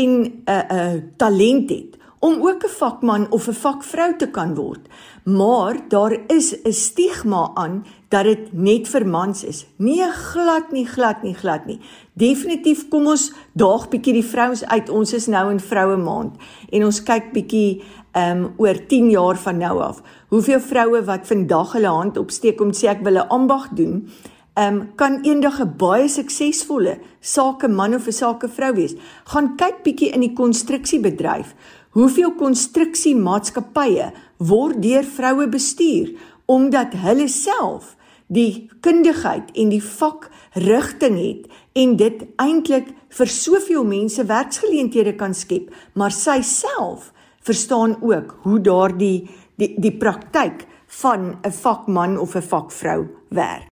en 0.00 0.10
'n 0.20 0.44
uh, 0.48 0.62
'n 0.68 0.96
uh, 0.96 1.02
talent 1.16 1.70
het 1.70 1.92
om 2.18 2.34
ook 2.48 2.64
'n 2.64 2.76
vakman 2.80 3.30
of 3.30 3.46
'n 3.48 3.60
vakvrou 3.64 4.16
te 4.16 4.28
kan 4.30 4.54
word. 4.54 4.88
Maar 5.24 5.74
daar 5.88 6.18
is 6.26 6.62
'n 6.62 6.72
stigma 6.72 7.50
aan 7.54 7.84
dat 8.08 8.24
dit 8.24 8.52
net 8.52 8.88
vir 8.88 9.06
mans 9.06 9.44
is. 9.44 9.66
Nee, 9.76 10.10
glad 10.12 10.72
nie, 10.72 10.86
glad 10.86 11.22
nie, 11.22 11.34
glad 11.34 11.66
nie. 11.66 11.80
Definitief 12.12 12.88
kom 12.88 13.06
ons 13.06 13.32
daag 13.52 13.88
bietjie 13.88 14.12
die 14.12 14.24
vrouens 14.24 14.64
uit. 14.64 14.88
Ons 14.88 15.12
is 15.12 15.26
nou 15.26 15.50
in 15.50 15.60
vroue 15.60 15.96
maand 15.96 16.36
en 16.70 16.84
ons 16.84 17.02
kyk 17.02 17.32
bietjie 17.32 17.82
ehm 18.12 18.44
um, 18.44 18.52
oor 18.56 18.86
10 18.86 19.10
jaar 19.10 19.36
van 19.36 19.56
nou 19.56 19.80
af. 19.80 20.02
Hoeveel 20.28 20.60
vroue 20.60 21.04
wat 21.04 21.26
vandag 21.26 21.72
hulle 21.72 21.86
hand 21.86 22.16
opsteek 22.16 22.60
om 22.60 22.72
sê 22.72 22.86
ek 22.88 23.02
wil 23.02 23.14
'n 23.14 23.28
ambag 23.28 23.68
doen, 23.68 24.08
um, 24.54 24.94
kan 24.96 25.22
eendag 25.24 25.60
'n 25.60 25.76
baie 25.76 26.08
suksesvolle 26.08 26.98
sakeman 27.20 27.94
of 27.94 28.06
'n 28.06 28.12
sakevrou 28.12 28.74
wees. 28.74 28.94
Gaan 29.24 29.56
kyk 29.56 29.82
bietjie 29.82 30.10
in 30.10 30.20
die 30.20 30.32
konstruksiebedryf. 30.32 31.54
Hoeveel 31.90 32.32
konstruksiemaatskappye 32.34 34.12
word 34.38 34.82
deur 34.82 35.04
vroue 35.04 35.48
bestuur 35.48 36.16
omdat 36.46 36.94
hulle 36.94 37.28
self 37.28 37.96
die 38.26 38.70
kundigheid 38.80 39.50
en 39.54 39.68
die 39.68 39.82
vakrigting 39.82 41.16
het 41.20 41.46
en 41.72 41.96
dit 41.96 42.24
eintlik 42.36 42.88
vir 43.08 43.26
soveel 43.26 43.84
mense 43.84 44.24
werksgeleenthede 44.24 45.14
kan 45.16 45.34
skep, 45.34 45.70
maar 45.94 46.10
sy 46.10 46.40
self 46.42 47.12
verstaan 47.44 47.96
ook 48.00 48.38
hoe 48.42 48.60
daardie 48.60 49.28
die 49.56 49.74
die 49.78 49.96
praktyk 49.96 50.66
van 51.02 51.36
'n 51.44 51.52
vakman 51.52 52.18
of 52.18 52.34
'n 52.36 52.42
vakvrou 52.42 53.06
werk. 53.28 53.71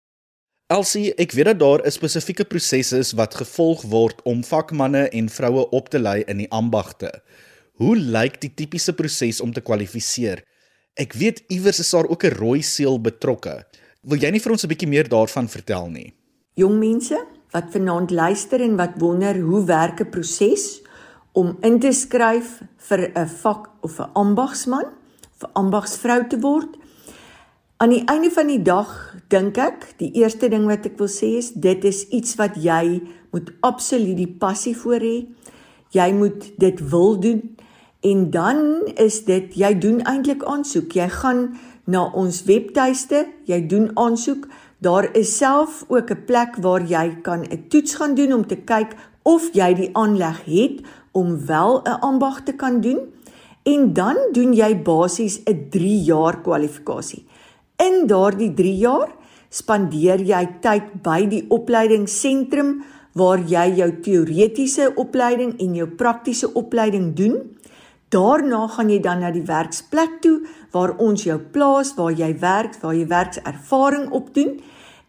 Elsie, 0.70 1.08
ek 1.18 1.32
weet 1.34 1.48
dat 1.50 1.60
daar 1.60 1.82
'n 1.82 1.92
spesifieke 1.92 2.46
proses 2.46 2.92
is 2.94 3.12
wat 3.18 3.34
gevolg 3.34 3.82
word 3.82 4.22
om 4.24 4.44
vakmanne 4.44 5.10
en 5.10 5.30
vroue 5.30 5.70
op 5.70 5.90
te 5.90 6.00
lei 6.00 6.24
in 6.28 6.38
die 6.38 6.52
ambagte. 6.52 7.10
Hoe 7.74 7.96
lyk 7.98 8.42
die 8.42 8.54
tipiese 8.54 8.94
proses 8.94 9.42
om 9.42 9.54
te 9.54 9.62
kwalifiseer? 9.62 10.44
Ek 10.94 11.14
weet 11.14 11.42
iewers 11.48 11.80
is 11.80 11.90
daar 11.90 12.08
ook 12.08 12.24
'n 12.24 12.38
rooi 12.38 12.62
seël 12.62 13.02
betrokke. 13.02 13.66
Wil 14.04 14.20
jy 14.20 14.30
nie 14.32 14.40
vir 14.40 14.52
ons 14.52 14.64
'n 14.64 14.68
bietjie 14.68 14.88
meer 14.88 15.10
daarvan 15.10 15.50
vertel 15.50 15.90
nie? 15.90 16.14
Jong 16.54 16.80
mense 16.80 17.18
wat 17.52 17.72
vanaand 17.72 18.12
luister 18.12 18.62
en 18.62 18.76
wat 18.76 18.94
wonder 18.98 19.40
hoe 19.40 19.66
werk 19.66 20.02
'n 20.02 20.10
proses 20.10 20.82
om 21.34 21.58
in 21.62 21.80
te 21.80 21.92
skryf 21.92 22.62
vir 22.78 23.12
'n 23.16 23.28
vak 23.28 23.70
of 23.82 24.00
'n 24.00 24.12
ambagsman 24.14 24.86
of 25.34 25.50
'n 25.50 25.54
ambagsvrou 25.54 26.28
te 26.28 26.40
word, 26.40 26.78
Aan 27.80 27.90
die 27.90 28.04
einde 28.12 28.28
van 28.36 28.50
die 28.52 28.60
dag 28.60 28.90
dink 29.32 29.56
ek, 29.56 29.86
die 30.02 30.10
eerste 30.20 30.50
ding 30.52 30.66
wat 30.68 30.84
ek 30.90 30.98
wil 31.00 31.08
sê 31.08 31.38
is 31.40 31.54
dit 31.56 31.86
is 31.88 32.02
iets 32.12 32.36
wat 32.36 32.58
jy 32.60 33.00
moet 33.32 33.54
absoluut 33.64 34.18
die 34.20 34.28
passie 34.42 34.74
vir 34.76 35.00
hê. 35.00 35.14
Jy 35.96 36.10
moet 36.18 36.50
dit 36.60 36.82
wil 36.92 37.16
doen 37.24 37.40
en 38.04 38.26
dan 38.36 38.60
is 39.00 39.22
dit 39.30 39.56
jy 39.56 39.70
doen 39.80 40.04
eintlik 40.04 40.44
aansoek. 40.44 40.92
Jy 40.92 41.08
gaan 41.22 41.46
na 41.88 42.04
ons 42.20 42.42
webtuiste, 42.52 43.24
jy 43.48 43.62
doen 43.72 43.88
aansoek, 43.96 44.50
Daar 44.80 45.10
is 45.16 45.38
self 45.38 45.84
ook 45.88 46.12
'n 46.12 46.24
plek 46.26 46.56
waar 46.56 46.84
jy 46.84 47.20
kan 47.22 47.42
'n 47.44 47.68
toets 47.68 47.96
gaan 47.96 48.16
doen 48.16 48.34
om 48.34 48.48
te 48.48 48.56
kyk 48.56 48.96
of 49.24 49.50
jy 49.54 49.74
die 49.74 49.90
aanleg 49.96 50.46
het 50.46 50.82
om 51.12 51.46
wel 51.46 51.82
'n 51.84 52.00
ambag 52.00 52.44
te 52.44 52.54
kan 52.54 52.82
doen. 52.82 53.00
En 53.64 53.94
dan 53.94 54.18
doen 54.32 54.54
jy 54.54 54.82
basies 54.82 55.42
'n 55.44 55.68
3 55.70 56.04
jaar 56.04 56.42
kwalifikasie. 56.42 57.26
In 57.80 58.08
daardie 58.12 58.50
3 58.52 58.72
jaar 58.76 59.12
spandeer 59.56 60.20
jy 60.20 60.42
tyd 60.60 60.90
by 61.04 61.22
die 61.32 61.46
opleidingsentrum 61.56 62.74
waar 63.16 63.40
jy 63.40 63.64
jou 63.78 63.88
teoretiese 64.04 64.90
opleiding 65.00 65.54
en 65.64 65.78
jou 65.78 65.88
praktiese 66.02 66.50
opleiding 66.60 67.14
doen. 67.16 67.38
Daarna 68.12 68.66
gaan 68.74 68.92
jy 68.92 69.00
dan 69.06 69.24
na 69.24 69.32
die 69.32 69.46
werksplek 69.48 70.20
toe 70.26 70.42
waar 70.76 70.98
ons 71.00 71.24
jou 71.24 71.38
plaas, 71.40 71.94
waar 71.96 72.12
jy 72.12 72.34
werk, 72.42 72.76
waar 72.84 72.98
jy 72.98 73.08
werkservaring 73.08 74.10
opdoen 74.12 74.58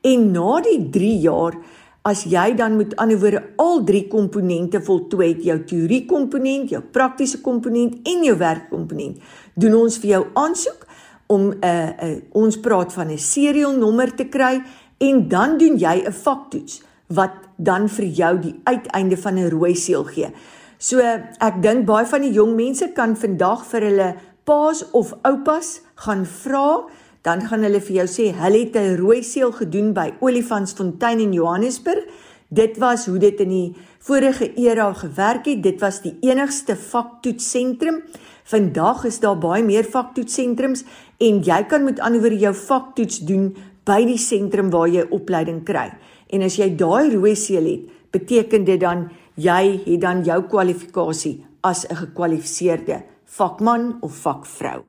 en 0.07 0.31
na 0.31 0.61
die 0.63 0.79
3 0.95 1.13
jaar 1.27 1.59
as 2.07 2.23
jy 2.25 2.55
dan 2.57 2.79
met 2.79 2.95
ander 3.03 3.19
woorde 3.21 3.43
al 3.61 3.83
drie 3.85 4.07
komponente 4.09 4.79
voltooi 4.81 5.35
het, 5.35 5.43
jou 5.45 5.59
teorie 5.69 6.05
komponent, 6.09 6.71
jou 6.71 6.81
praktiese 6.81 7.43
komponent 7.43 7.99
en 8.09 8.23
jou 8.25 8.37
werkkomponent, 8.41 9.19
doen 9.59 9.77
ons 9.83 9.99
vir 10.01 10.15
jou 10.15 10.23
aansoek 10.39 10.87
om 11.31 11.51
'n 11.51 11.65
uh, 11.65 11.89
uh, 11.89 12.17
ons 12.33 12.61
praat 12.61 12.93
van 12.93 13.11
'n 13.11 13.19
serial 13.19 13.77
nommer 13.77 14.15
te 14.15 14.27
kry 14.29 14.63
en 14.99 15.29
dan 15.29 15.59
doen 15.59 15.79
jy 15.79 16.03
'n 16.07 16.13
vaktoets 16.13 16.83
wat 17.07 17.33
dan 17.57 17.89
vir 17.89 18.05
jou 18.05 18.39
die 18.39 18.55
uiteinde 18.65 19.17
van 19.17 19.39
'n 19.39 19.51
rooi 19.51 19.75
seël 19.75 20.05
gee. 20.05 20.31
So 20.79 20.99
ek 21.39 21.63
dink 21.63 21.87
baie 21.87 22.07
van 22.07 22.21
die 22.21 22.33
jong 22.33 22.55
mense 22.57 22.93
kan 22.95 23.17
vandag 23.17 23.65
vir 23.67 23.81
hulle 23.81 24.15
paas 24.45 24.91
of 24.91 25.13
oupas 25.23 25.81
gaan 25.95 26.27
vra, 26.27 26.85
dan 27.23 27.43
gaan 27.49 27.63
hulle 27.63 27.81
vir 27.81 27.97
jou 27.97 28.09
sê 28.09 28.33
hulle 28.33 28.59
het 28.65 28.77
'n 28.77 28.97
rooi 28.97 29.23
seël 29.23 29.53
gedoen 29.53 29.93
by 29.93 30.13
Olifantsfontein 30.21 31.21
in 31.21 31.33
Johannesburg. 31.33 32.05
Dit 32.49 32.79
was 32.79 33.07
hoe 33.07 33.19
dit 33.19 33.41
in 33.41 33.49
die 33.49 33.77
vorige 33.99 34.55
era 34.55 34.93
gewerk 34.93 35.47
het. 35.47 35.63
Dit 35.63 35.81
was 35.81 36.01
die 36.03 36.17
enigste 36.21 36.77
vaktoetsentrum. 36.77 38.03
Vandag 38.51 39.05
is 39.07 39.21
daar 39.23 39.39
baie 39.39 39.63
meer 39.63 39.87
vaktoetssentrums 39.87 40.83
en 41.23 41.39
jy 41.47 41.59
kan 41.71 41.85
met 41.87 42.01
ander 42.03 42.23
woorde 42.25 42.41
jou 42.41 42.51
vaktoets 42.57 43.21
doen 43.29 43.53
by 43.87 44.01
die 44.09 44.19
sentrum 44.19 44.73
waar 44.75 44.91
jy 44.91 45.05
opleiding 45.15 45.61
kry. 45.69 45.87
En 46.35 46.43
as 46.43 46.59
jy 46.59 46.67
daai 46.75 47.15
rooi 47.15 47.37
seël 47.39 47.69
het, 47.71 47.87
beteken 48.11 48.67
dit 48.67 48.83
dan 48.83 49.07
jy 49.39 49.63
het 49.87 50.03
dan 50.03 50.25
jou 50.27 50.43
kwalifikasie 50.51 51.37
as 51.63 51.87
'n 51.87 51.97
gekwalifiseerde 52.03 53.03
vakman 53.25 53.99
of 54.03 54.19
vakvrou. 54.19 54.83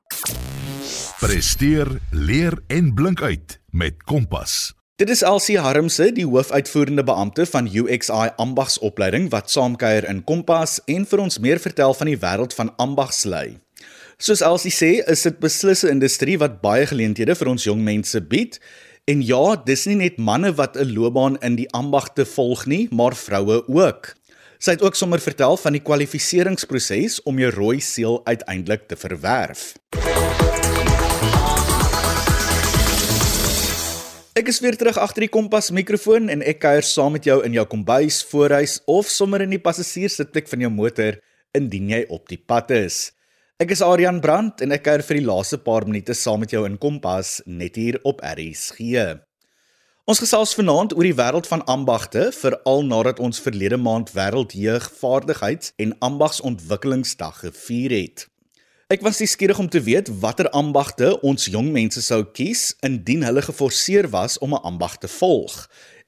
Presteer, 1.19 2.01
leer 2.11 2.57
en 2.67 2.93
blink 2.93 3.21
uit 3.21 3.61
met 3.69 4.03
Kompas. 4.03 4.80
Dit 5.01 5.09
is 5.09 5.23
Elsie 5.25 5.55
Harmse, 5.57 6.11
die 6.13 6.27
hoofuitvoerende 6.29 7.01
beampte 7.01 7.47
van 7.49 7.65
UXI 7.65 8.35
Ambagsopleiding 8.37 9.31
wat 9.33 9.49
saamkuier 9.49 10.05
in 10.05 10.19
Kompas 10.21 10.75
en 10.85 11.07
vir 11.09 11.23
ons 11.23 11.39
meer 11.41 11.57
vertel 11.63 11.95
van 11.97 12.11
die 12.11 12.19
wêreld 12.21 12.53
van 12.53 12.69
ambagslei. 12.77 13.55
Soos 14.21 14.43
Elsie 14.45 14.69
sê, 14.75 14.91
is 15.09 15.25
dit 15.25 15.39
beslis 15.41 15.81
'n 15.81 15.97
industrie 15.97 16.37
wat 16.37 16.61
baie 16.61 16.85
geleenthede 16.85 17.33
vir 17.33 17.49
ons 17.49 17.65
jong 17.65 17.81
mense 17.81 18.21
bied. 18.21 18.59
En 19.07 19.25
ja, 19.25 19.55
dis 19.65 19.87
nie 19.87 19.95
net 19.95 20.17
manne 20.19 20.53
wat 20.53 20.77
'n 20.77 20.93
loopbaan 20.93 21.41
in 21.41 21.55
die 21.55 21.69
ambagte 21.73 22.25
volg 22.25 22.67
nie, 22.67 22.87
maar 22.91 23.15
vroue 23.15 23.63
ook. 23.67 24.13
Sy 24.59 24.71
het 24.71 24.83
ook 24.83 24.95
sommer 24.95 25.19
vertel 25.19 25.57
van 25.57 25.73
die 25.73 25.81
kwalifikasieringsproses 25.81 27.23
om 27.23 27.39
jou 27.39 27.49
rooi 27.49 27.79
seël 27.81 28.21
uiteindelik 28.25 28.87
te 28.87 28.95
verwerf. 28.95 29.73
Ek 34.31 34.47
is 34.47 34.61
weer 34.63 34.77
terug 34.79 34.95
agter 34.95 35.25
die 35.25 35.31
kompas 35.31 35.73
mikrofoon 35.75 36.29
en 36.31 36.39
ek 36.47 36.61
kuier 36.63 36.85
saam 36.87 37.17
met 37.17 37.25
jou 37.27 37.41
in 37.43 37.51
jou 37.51 37.65
kombuis, 37.67 38.21
voorhuis 38.29 38.77
of 38.87 39.09
sommer 39.11 39.43
in 39.43 39.51
die 39.51 39.59
passasierssitplek 39.59 40.47
van 40.47 40.63
jou 40.63 40.69
motor 40.71 41.17
indien 41.57 41.89
jy 41.91 41.99
op 42.07 42.31
die 42.31 42.39
pad 42.39 42.71
is. 42.71 43.09
Ek 43.59 43.75
is 43.75 43.83
Adrian 43.83 44.21
Brandt 44.23 44.63
en 44.63 44.71
ek 44.71 44.85
kuier 44.87 45.03
vir 45.03 45.19
die 45.19 45.25
laaste 45.27 45.59
paar 45.59 45.83
minute 45.83 46.15
saam 46.15 46.45
met 46.45 46.55
jou 46.55 46.63
in 46.63 46.79
Kompas 46.79 47.41
net 47.43 47.75
hier 47.75 47.99
op 48.07 48.23
RSG. 48.23 49.03
Ons 50.07 50.23
gesels 50.23 50.55
vanaand 50.55 50.95
oor 50.95 51.11
die 51.11 51.19
wêreld 51.19 51.51
van 51.51 51.67
ambagte, 51.67 52.29
veral 52.31 52.87
nadat 52.87 53.19
ons 53.19 53.43
verlede 53.43 53.75
maand 53.75 54.15
wêreldjeugvaardigheids- 54.15 55.75
en 55.75 55.97
ambagsontwikkelingsdag 56.07 57.43
gevier 57.49 57.99
het. 57.99 58.30
Ek 58.91 58.99
was 59.05 59.21
nuuskierig 59.21 59.59
om 59.61 59.69
te 59.71 59.79
weet 59.79 60.09
watter 60.19 60.49
ambagte 60.49 61.13
ons 61.23 61.45
jong 61.47 61.69
mense 61.71 62.01
sou 62.03 62.25
kies 62.35 62.73
indien 62.83 63.21
hulle 63.23 63.39
geforseer 63.45 64.09
was 64.11 64.35
om 64.43 64.51
'n 64.51 64.63
ambag 64.67 64.97
te 64.99 65.07
volg. 65.07 65.53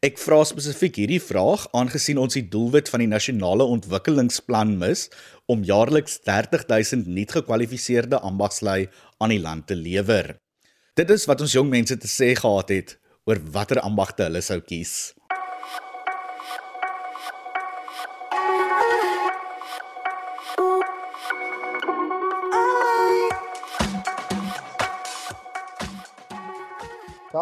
Ek 0.04 0.20
vra 0.20 0.44
spesifiek 0.44 1.00
hierdie 1.00 1.22
vraag 1.22 1.64
aangesien 1.72 2.18
ons 2.18 2.34
die 2.34 2.44
doelwit 2.44 2.90
van 2.90 3.00
die 3.00 3.08
nasionale 3.08 3.64
ontwikkelingsplan 3.64 4.76
mis 4.78 5.08
om 5.48 5.64
jaarliks 5.64 6.20
30000 6.28 7.08
nuut 7.08 7.32
gekwalifiseerde 7.32 8.20
ambagslui 8.20 8.90
aan 9.18 9.30
die 9.30 9.40
land 9.40 9.68
te 9.68 9.76
lewer. 9.76 10.36
Dit 10.94 11.10
is 11.10 11.26
wat 11.26 11.40
ons 11.42 11.54
jong 11.54 11.70
mense 11.70 11.98
te 11.98 12.08
sê 12.08 12.36
gehad 12.36 12.70
het 12.70 13.00
oor 13.24 13.40
watter 13.52 13.80
ambagte 13.80 14.24
hulle 14.24 14.42
sou 14.42 14.60
kies. 14.60 15.14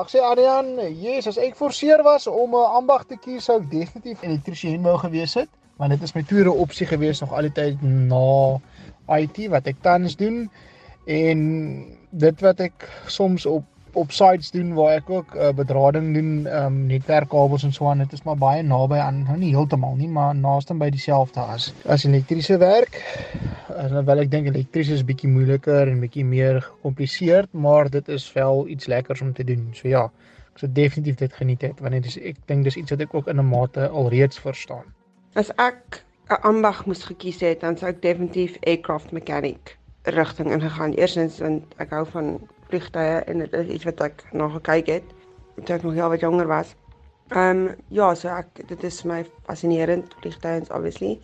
Dag 0.02 0.10
sê 0.10 0.18
Adrian, 0.26 0.80
yes, 0.98 1.28
as 1.30 1.36
ek 1.38 1.54
forceer 1.54 2.02
was 2.02 2.24
om 2.26 2.56
'n 2.58 2.70
ambag 2.78 3.04
te 3.06 3.18
kies, 3.22 3.44
sou 3.46 3.60
ek 3.60 3.68
definitief 3.70 4.24
elektriesien 4.26 4.82
wou 4.82 4.96
gewees 4.98 5.36
het, 5.38 5.50
want 5.78 5.94
dit 5.94 6.02
is 6.02 6.16
my 6.16 6.24
tweede 6.26 6.54
opsie 6.64 6.88
gewees 6.90 7.22
nog 7.22 7.36
altyd 7.38 7.84
na 7.86 8.58
IT 9.20 9.38
wat 9.54 9.68
ek 9.70 9.78
tans 9.86 10.16
doen 10.18 10.50
en 11.06 11.38
dit 12.10 12.42
wat 12.42 12.66
ek 12.66 12.90
soms 13.06 13.46
op 13.46 13.70
op 13.94 14.12
sites 14.12 14.52
doen 14.52 14.74
waar 14.74 14.96
ek 14.96 15.10
ook 15.10 15.36
uh, 15.36 15.52
bedrading 15.54 16.14
doen, 16.16 16.48
ehm 16.48 16.66
um, 16.66 16.86
netwerkkabels 16.88 17.64
en 17.64 17.74
so 17.74 17.90
aan. 17.90 18.02
Dit 18.02 18.14
is 18.14 18.24
maar 18.24 18.38
baie 18.38 18.64
naby 18.64 18.98
aan, 18.98 19.24
nou 19.24 19.38
nie 19.38 19.54
heeltemal 19.54 19.96
nie, 19.96 20.08
maar 20.10 20.36
naaste 20.36 20.74
by 20.74 20.90
dieselfde 20.90 21.40
as 21.40 21.74
as 21.86 22.08
elektriese 22.10 22.58
werk. 22.58 23.04
Alhoewel 23.82 24.20
ek 24.22 24.30
dink 24.30 24.46
elektries 24.46 24.92
is 24.94 25.02
bietjie 25.02 25.30
moeiliker 25.32 25.90
en 25.90 26.04
bietjie 26.04 26.26
meer 26.28 26.60
gekompliseerd, 26.62 27.50
maar 27.66 27.88
dit 27.90 28.12
is 28.14 28.28
wel 28.36 28.68
iets 28.70 28.86
lekkers 28.92 29.24
om 29.26 29.32
te 29.34 29.46
doen. 29.48 29.64
So 29.74 29.90
ja, 29.90 30.04
ek 30.52 30.62
sou 30.62 30.70
definitief 30.70 31.18
dit 31.18 31.34
geniet 31.40 31.66
het 31.66 31.82
want 31.82 31.98
dit 31.98 32.10
is 32.12 32.18
ek 32.32 32.38
dink 32.52 32.68
dis 32.68 32.78
iets 32.78 32.94
wat 32.94 33.02
ek 33.08 33.16
ook 33.18 33.32
in 33.34 33.42
'n 33.42 33.48
mate 33.50 33.88
alreeds 33.90 34.38
verstaan. 34.44 34.86
As 35.34 35.50
ek 35.58 36.04
'n 36.30 36.42
ambag 36.52 36.86
moes 36.86 37.04
gekies 37.10 37.42
het, 37.42 37.66
dan 37.66 37.78
sou 37.78 37.90
ek 37.90 38.02
definitief 38.06 38.62
aircraft 38.62 39.12
mechanic 39.12 39.78
rigting 40.04 40.52
ingegaan. 40.52 40.94
Eerstens 40.94 41.40
want 41.40 41.74
ek 41.78 41.90
hou 41.90 42.06
van 42.06 42.40
vliegtye 42.70 43.24
en 43.26 43.40
dit 43.40 43.54
is 43.54 43.68
iets 43.68 43.90
wat 43.90 44.02
ek 44.02 44.24
na 44.32 44.48
gekyk 44.48 44.88
het 44.88 45.08
toe 45.66 45.76
ek 45.76 45.84
nog 45.84 45.94
heel 45.94 46.10
wat 46.10 46.22
jonger 46.22 46.48
was. 46.48 46.76
Ehm 47.34 47.66
um, 47.66 47.76
ja, 47.90 48.14
so 48.14 48.30
ek 48.30 48.68
dit 48.68 48.84
is 48.84 49.04
my 49.04 49.26
fascinerend 49.50 50.14
vliegtye 50.22 50.62
obviously. 50.70 51.20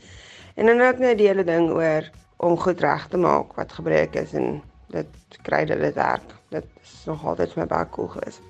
En 0.55 0.65
dan 0.65 0.81
ook 0.81 0.97
net 0.97 1.17
die 1.17 1.27
hele 1.27 1.43
ding 1.43 1.69
oor 1.69 2.09
om 2.37 2.57
goed 2.57 2.79
reg 2.79 3.07
te 3.07 3.17
maak 3.17 3.53
wat 3.57 3.73
gebreek 3.73 4.15
is 4.15 4.33
en 4.33 4.61
dit 4.93 5.39
kry 5.41 5.65
dit 5.65 5.79
dit 5.79 5.95
werk. 5.95 6.33
Dit 6.53 6.65
is 6.83 7.03
nog 7.05 7.25
altyd 7.25 7.55
my 7.55 7.65
baie 7.65 7.89
cool 7.91 8.07
geweest. 8.07 8.41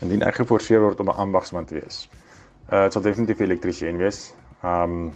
Indien 0.00 0.24
ek 0.26 0.40
geforseer 0.40 0.80
word 0.80 1.00
om 1.00 1.10
'n 1.12 1.20
ambagsman 1.26 1.64
te 1.64 1.78
wees. 1.80 2.08
Uh 2.72 2.82
dit 2.82 2.92
sal 2.92 3.02
definitief 3.02 3.40
elektriesien 3.40 3.96
wees. 3.96 4.34
Um, 4.64 5.12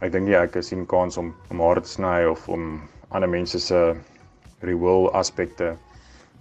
ek 0.00 0.12
dink 0.12 0.26
nie 0.26 0.36
ek 0.36 0.56
sien 0.60 0.86
kans 0.86 1.16
om 1.16 1.34
om 1.50 1.60
hare 1.60 1.80
te 1.80 1.88
sny 1.88 2.24
of 2.24 2.48
om 2.48 2.80
ander 3.10 3.28
mense 3.28 3.58
se 3.58 3.94
rewil 4.60 5.12
aspekte 5.12 5.76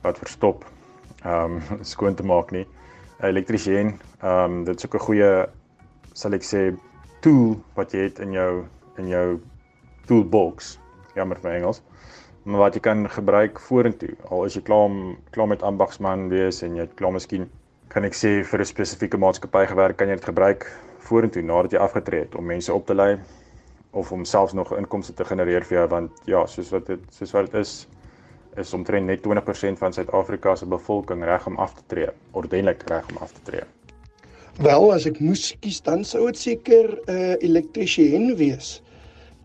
wat 0.01 0.17
verstop 0.17 0.65
um, 1.25 1.61
skoon 1.93 2.15
te 2.15 2.23
maak 2.23 2.51
nie. 2.51 2.65
'n 3.19 3.25
Elektriesien, 3.25 3.99
um, 4.23 4.63
dit 4.63 4.75
is 4.77 4.85
ook 4.85 4.95
'n 4.95 5.05
goeie 5.05 5.49
sal 6.13 6.33
ek 6.33 6.43
sê 6.43 6.73
tool 7.21 7.57
wat 7.75 7.91
jy 7.91 7.99
het 8.09 8.19
in 8.19 8.31
jou 8.31 8.65
in 8.97 9.07
jou 9.07 9.39
toolbox. 10.05 10.77
Jammer 11.17 11.39
vir 11.43 11.55
Engels. 11.57 11.81
Maar 12.45 12.67
wat 12.67 12.77
jy 12.77 12.81
kan 12.85 13.07
gebruik 13.11 13.59
vorentoe. 13.59 14.13
Al 14.29 14.45
is 14.47 14.55
jy 14.55 14.63
klaar 14.67 14.87
om 14.87 14.99
klaar 15.35 15.49
met 15.51 15.65
ambagsman 15.65 16.29
wees 16.31 16.61
en 16.63 16.77
jy 16.77 16.85
het 16.85 16.93
klaar 16.99 17.15
miskien 17.15 17.49
kan 17.91 18.05
ek 18.05 18.15
sê 18.15 18.43
vir 18.43 18.61
'n 18.61 18.65
spesifieke 18.65 19.17
maatskappy 19.17 19.65
gewerk, 19.65 19.97
kan 19.97 20.07
jy 20.07 20.15
dit 20.15 20.29
gebruik 20.29 20.67
vorentoe 20.99 21.41
nadat 21.41 21.71
jy 21.71 21.79
afgetree 21.79 22.25
het 22.25 22.35
om 22.35 22.45
mense 22.45 22.73
op 22.73 22.85
te 22.85 22.95
lei 22.95 23.17
of 23.91 24.11
om 24.11 24.25
selfs 24.25 24.53
nog 24.53 24.73
inkomste 24.77 25.13
te 25.13 25.25
genereer 25.25 25.63
vir 25.65 25.77
jou 25.79 25.87
want 25.87 26.11
ja, 26.25 26.45
soos 26.45 26.69
wat 26.75 26.85
dit 26.91 26.99
soos 27.15 27.31
wat 27.31 27.51
dit 27.51 27.61
is 27.61 27.87
is 28.57 28.73
omtrent 28.73 29.05
net 29.05 29.21
20% 29.21 29.77
van 29.77 29.93
Suid-Afrika 29.93 30.55
se 30.55 30.65
bevolking 30.65 31.23
reg 31.23 31.45
om 31.47 31.57
af 31.61 31.75
te 31.77 31.83
tree, 31.87 32.07
ordentlik 32.33 32.83
reg 32.89 33.05
om 33.11 33.17
af 33.21 33.31
te 33.31 33.41
tree. 33.43 33.65
Wel, 34.57 34.93
as 34.93 35.05
ek 35.05 35.19
moes 35.21 35.51
kies 35.61 35.77
dan 35.85 36.01
sou 36.03 36.25
dit 36.25 36.37
seker 36.37 36.89
'n 37.05 37.11
uh, 37.13 37.35
elektriesien 37.45 38.35
wees. 38.35 38.81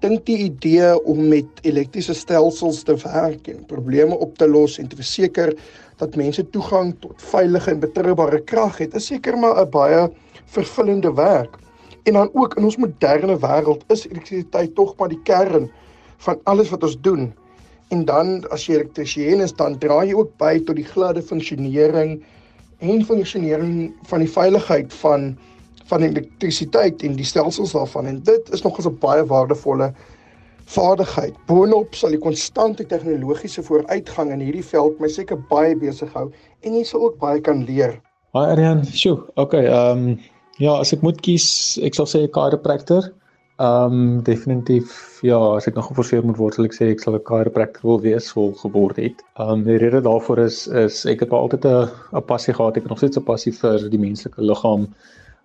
Dink 0.02 0.24
die 0.26 0.38
idee 0.48 0.94
om 1.06 1.28
met 1.30 1.62
elektriese 1.62 2.14
stelsels 2.14 2.82
te 2.86 2.96
werk 3.04 3.48
en 3.48 3.64
probleme 3.70 4.18
op 4.18 4.34
te 4.38 4.48
los 4.50 4.78
en 4.82 4.88
te 4.90 4.98
verseker 4.98 5.54
dat 6.02 6.16
mense 6.18 6.42
toegang 6.50 6.94
tot 7.04 7.22
veilige 7.30 7.70
en 7.70 7.82
betroubare 7.82 8.40
krag 8.42 8.80
het, 8.82 8.96
is 8.98 9.06
seker 9.12 9.38
maar 9.38 9.60
'n 9.62 9.70
baie 9.70 10.08
vervullende 10.46 11.12
werk. 11.14 11.56
En 12.04 12.12
dan 12.12 12.30
ook 12.32 12.56
in 12.58 12.64
ons 12.64 12.76
moderne 12.76 13.38
wêreld 13.38 13.84
is 13.88 14.06
elektrisiteit 14.08 14.74
tog 14.74 14.96
maar 14.96 15.08
die 15.08 15.22
kern 15.22 15.70
van 16.18 16.40
alles 16.44 16.70
wat 16.70 16.82
ons 16.82 17.00
doen. 17.00 17.32
En 17.88 18.04
dan 18.04 18.48
as 18.50 18.66
jy 18.66 18.74
elektriesien 18.74 19.40
is, 19.40 19.52
dan 19.52 19.78
dra 19.78 20.02
jy 20.04 20.14
ook 20.14 20.36
by 20.36 20.58
tot 20.66 20.76
die 20.76 20.84
gladde 20.84 21.22
funksionering 21.22 22.22
en 22.78 23.04
funksionering 23.04 23.94
van 24.10 24.18
die 24.18 24.30
veiligheid 24.30 24.94
van 24.94 25.38
van 25.90 26.02
elektrisiteit 26.02 27.02
en 27.02 27.16
die 27.16 27.24
stelsels 27.24 27.72
daarvan 27.72 28.06
en 28.06 28.22
dit 28.22 28.50
is 28.52 28.62
nog 28.62 28.78
'n 28.78 28.98
baie 28.98 29.24
waardevolle 29.26 29.92
vaardigheid. 30.64 31.34
Boonop 31.46 31.94
sal 31.94 32.10
die 32.10 32.18
konstante 32.22 32.86
tegnologiese 32.86 33.62
vooruitgang 33.62 34.32
in 34.32 34.40
hierdie 34.40 34.64
veld 34.64 35.00
my 35.00 35.08
seker 35.08 35.40
baie 35.50 35.76
besig 35.76 36.12
hou 36.12 36.30
en 36.62 36.74
jy 36.74 36.84
sal 36.84 37.02
ook 37.08 37.18
baie 37.18 37.40
kan 37.40 37.64
leer. 37.64 37.98
Hi 38.32 38.46
Arian, 38.54 38.84
sjoe. 38.84 39.18
Okay, 39.36 39.66
ehm 39.66 39.98
um, 39.98 40.20
ja, 40.60 40.76
as 40.78 40.92
ek 40.92 41.02
moet 41.02 41.20
kies, 41.20 41.78
ek 41.82 41.94
sal 41.94 42.06
sê 42.06 42.22
'n 42.22 42.32
chiropractor. 42.32 43.10
Ehm 43.60 43.92
um, 43.92 44.22
definitief 44.24 45.20
ja, 45.22 45.38
as 45.56 45.66
ek 45.68 45.74
nog 45.74 45.90
geforseer 45.90 46.24
moet 46.24 46.38
word, 46.40 46.54
sal 46.54 46.64
ek 46.64 46.76
sê 46.76 46.88
ek 46.92 47.02
sal 47.04 47.14
'n 47.18 47.26
chiropractor 47.28 47.82
wil 47.82 48.00
wees, 48.00 48.30
vol 48.32 48.54
geword 48.62 48.96
het. 48.96 49.20
Ehm 49.36 49.50
um, 49.58 49.64
die 49.64 49.76
rede 49.82 50.00
daarvoor 50.00 50.38
is 50.46 50.66
is 50.68 51.04
ek 51.04 51.20
het 51.26 51.30
altyd 51.30 51.66
'n 51.66 51.90
'n 52.16 52.24
passie 52.24 52.54
gehad, 52.54 52.76
ek 52.76 52.82
het 52.82 52.92
nog 52.94 52.98
steeds 52.98 53.18
'n 53.18 53.28
passie 53.28 53.52
vir 53.52 53.90
die 53.90 53.98
menslike 54.00 54.40
liggaam 54.40 54.88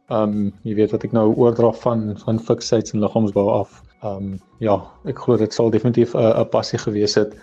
um, 0.09 0.53
jy 0.63 0.75
weet 0.75 0.93
wat 0.95 1.03
ek 1.07 1.13
nou 1.15 1.27
oordra 1.35 1.71
van 1.83 2.15
van 2.23 2.39
fiksites 2.39 2.93
en 2.93 3.03
liggaamsbou 3.03 3.47
af. 3.59 3.81
Um, 4.05 4.37
ja, 4.63 4.77
ek 5.09 5.19
glo 5.25 5.37
dit 5.37 5.53
sal 5.53 5.71
definitief 5.73 6.15
'n 6.15 6.33
'n 6.43 6.49
passie 6.53 6.79
gewees 6.79 7.15
het 7.15 7.35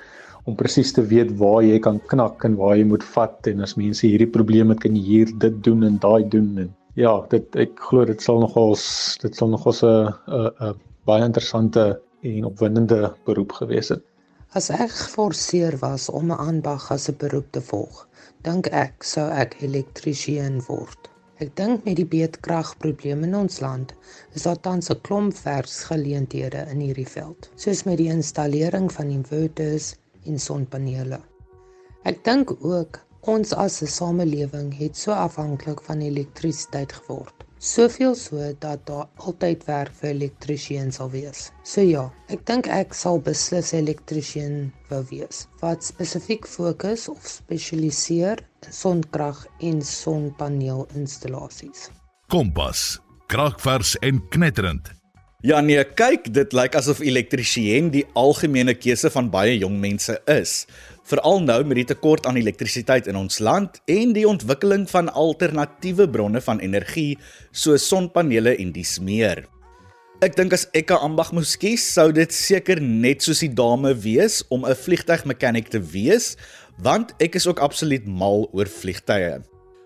om 0.45 0.57
presies 0.57 0.93
te 0.93 1.03
weet 1.03 1.37
waar 1.41 1.63
jy 1.65 1.79
kan 1.79 2.01
knak 2.13 2.45
en 2.45 2.57
waar 2.57 2.77
jy 2.77 2.85
moet 2.85 3.05
vat 3.05 3.47
en 3.47 3.61
as 3.61 3.77
mense 3.77 4.07
hierdie 4.07 4.31
probleme 4.31 4.75
het 4.75 4.83
kan 4.85 4.97
jy 4.97 5.03
hier 5.03 5.31
dit 5.39 5.63
doen 5.65 5.85
en 5.85 5.99
daai 5.99 6.29
doen 6.29 6.59
en 6.59 6.75
ja, 6.95 7.27
dit 7.31 7.57
ek 7.57 7.81
glo 7.81 8.05
dit 8.05 8.21
sal 8.23 8.41
nogals 8.41 8.85
dit 9.23 9.35
sal 9.35 9.49
nogals 9.49 9.83
'n 9.83 10.13
'n 10.29 10.51
'n 10.69 10.75
baie 11.07 11.25
interessante 11.25 12.01
en 12.23 12.45
opwindende 12.45 13.13
beroep 13.25 13.53
gewees 13.53 13.89
het. 13.89 14.03
As 14.55 14.71
ek 14.71 14.91
geforseer 14.91 15.77
was 15.81 16.09
om 16.09 16.31
'n 16.31 16.39
aanbag 16.49 16.91
as 16.93 17.09
'n 17.09 17.17
beroep 17.19 17.51
te 17.53 17.61
volg, 17.61 18.07
dink 18.43 18.67
ek 18.67 19.03
sou 19.03 19.29
ek 19.31 19.57
elektriesien 19.61 20.63
word. 20.69 21.14
Ek 21.43 21.51
dink 21.59 21.83
met 21.83 21.97
die 21.99 22.07
beedkragprobleme 22.07 23.27
in 23.27 23.35
ons 23.35 23.57
land 23.63 23.95
is 24.39 24.45
daar 24.47 24.61
tans 24.67 24.91
'n 24.91 25.01
klomp 25.07 25.35
versgeleenthede 25.35 26.67
in 26.71 26.81
hierdie 26.81 27.09
veld, 27.15 27.51
soos 27.57 27.83
met 27.89 27.99
die 27.99 28.11
installering 28.13 28.87
van 28.93 29.11
inverters 29.11 29.95
en 30.27 30.39
sonpanele. 30.39 31.19
Ek 32.05 32.23
dink 32.25 32.53
ook 32.61 33.01
ons 33.21 33.53
as 33.53 33.83
'n 33.83 33.87
samelewing 33.87 34.71
het 34.79 34.97
so 34.97 35.11
afhanklik 35.11 35.83
van 35.83 36.01
elektrisiteit 36.01 36.93
geword 36.93 37.45
Soveel 37.65 38.15
so 38.15 38.37
dat 38.61 38.83
daar 38.85 39.07
altyd 39.25 39.63
werk 39.65 39.93
vir 39.97 40.11
elektriesien 40.11 40.91
sal 40.93 41.09
wees. 41.15 41.47
So 41.65 41.81
ja, 41.81 42.03
ek 42.29 42.43
dink 42.45 42.67
ek 42.69 42.93
sal 42.93 43.23
beslis 43.25 43.73
elektriesien 43.73 44.67
wou 44.91 45.01
wees 45.09 45.47
wat 45.63 45.87
spesifiek 45.87 46.45
fokus 46.45 47.07
of 47.09 47.25
spesialiseer 47.25 48.43
in 48.45 48.77
sonkrag 48.81 49.47
en 49.65 49.81
sonpaneelinstallasies. 49.81 51.89
Kompas, 52.29 53.01
kragvers 53.33 53.97
en 54.05 54.21
knetterend. 54.29 54.93
Ja 55.45 55.61
nee, 55.65 55.81
kyk, 55.97 56.29
dit 56.37 56.53
lyk 56.57 56.77
asof 56.77 57.01
elektriesien 57.01 57.89
die 57.97 58.05
algemene 58.13 58.77
keuse 58.77 59.09
van 59.13 59.33
baie 59.33 59.57
jong 59.57 59.81
mense 59.81 60.21
is 60.29 60.67
veral 61.09 61.43
nou 61.45 61.61
met 61.69 61.83
die 61.83 61.89
tekort 61.93 62.27
aan 62.27 62.39
elektrisiteit 62.41 63.09
in 63.11 63.19
ons 63.21 63.41
land 63.45 63.81
en 63.91 64.15
die 64.17 64.27
ontwikkeling 64.29 64.87
van 64.91 65.13
alternatiewe 65.13 66.09
bronne 66.09 66.41
van 66.45 66.63
energie 66.65 67.19
soos 67.53 67.89
sonpanele 67.89 68.57
en 68.57 68.73
dies 68.73 68.97
meer. 69.01 69.45
Ek 70.25 70.37
dink 70.39 70.55
as 70.57 70.69
ek 70.73 70.91
'n 70.91 71.05
ambag 71.05 71.33
moes 71.33 71.57
kies, 71.57 71.83
sou 71.85 72.13
dit 72.13 72.33
seker 72.33 72.81
net 72.81 73.23
soos 73.23 73.41
die 73.41 73.53
dame 73.53 73.95
wees 73.95 74.45
om 74.49 74.65
'n 74.65 74.75
vliegtuigmechanic 74.75 75.69
te 75.69 75.81
wees, 75.81 76.37
want 76.79 77.13
ek 77.21 77.35
is 77.35 77.47
ook 77.47 77.59
absoluut 77.59 78.07
mal 78.07 78.49
oor 78.53 78.67
vliegtye. 78.67 79.43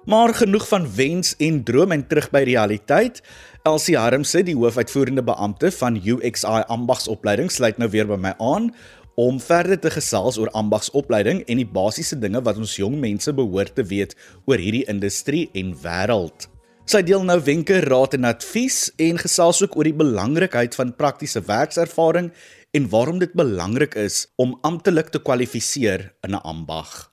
Maar 0.07 0.33
genoeg 0.35 0.69
van 0.69 0.87
wens 0.95 1.35
en 1.38 1.64
drome 1.64 1.95
en 1.95 2.07
terug 2.07 2.31
by 2.31 2.43
realiteit. 2.43 3.21
Elsie 3.64 3.97
Harmse, 3.97 4.43
die 4.43 4.57
hoofuitvoerende 4.57 5.23
beampte 5.23 5.71
van 5.71 5.97
UXI 5.97 6.64
ambagsopleiding, 6.69 7.51
sluit 7.51 7.79
nou 7.79 7.90
weer 7.90 8.07
by 8.07 8.16
my 8.16 8.33
aan 8.38 8.73
om 9.19 9.41
verder 9.43 9.81
te 9.83 9.91
gesels 9.91 10.39
oor 10.39 10.51
ambagsopleiding 10.55 11.43
en 11.51 11.59
die 11.59 11.67
basiese 11.67 12.19
dinge 12.23 12.39
wat 12.47 12.61
ons 12.63 12.77
jong 12.79 12.95
mense 13.03 13.33
behoort 13.35 13.75
te 13.75 13.83
weet 13.91 14.15
oor 14.47 14.63
hierdie 14.63 14.85
industrie 14.87 15.49
en 15.59 15.75
wêreld. 15.83 16.47
Sy 16.89 17.03
deel 17.05 17.27
nou 17.27 17.37
wenke, 17.45 17.83
raad 17.85 18.15
en 18.17 18.31
advies 18.31 18.87
en 18.97 19.19
gesels 19.21 19.61
ook 19.65 19.75
oor 19.77 19.91
die 19.91 19.99
belangrikheid 19.99 20.79
van 20.79 20.95
praktiese 20.97 21.43
werkservaring 21.45 22.31
en 22.79 22.89
waarom 22.95 23.19
dit 23.21 23.35
belangrik 23.37 23.99
is 23.99 24.23
om 24.41 24.55
amptelik 24.63 25.11
te 25.13 25.21
kwalifiseer 25.21 26.13
in 26.25 26.35
'n 26.39 26.43
ambag. 26.45 27.11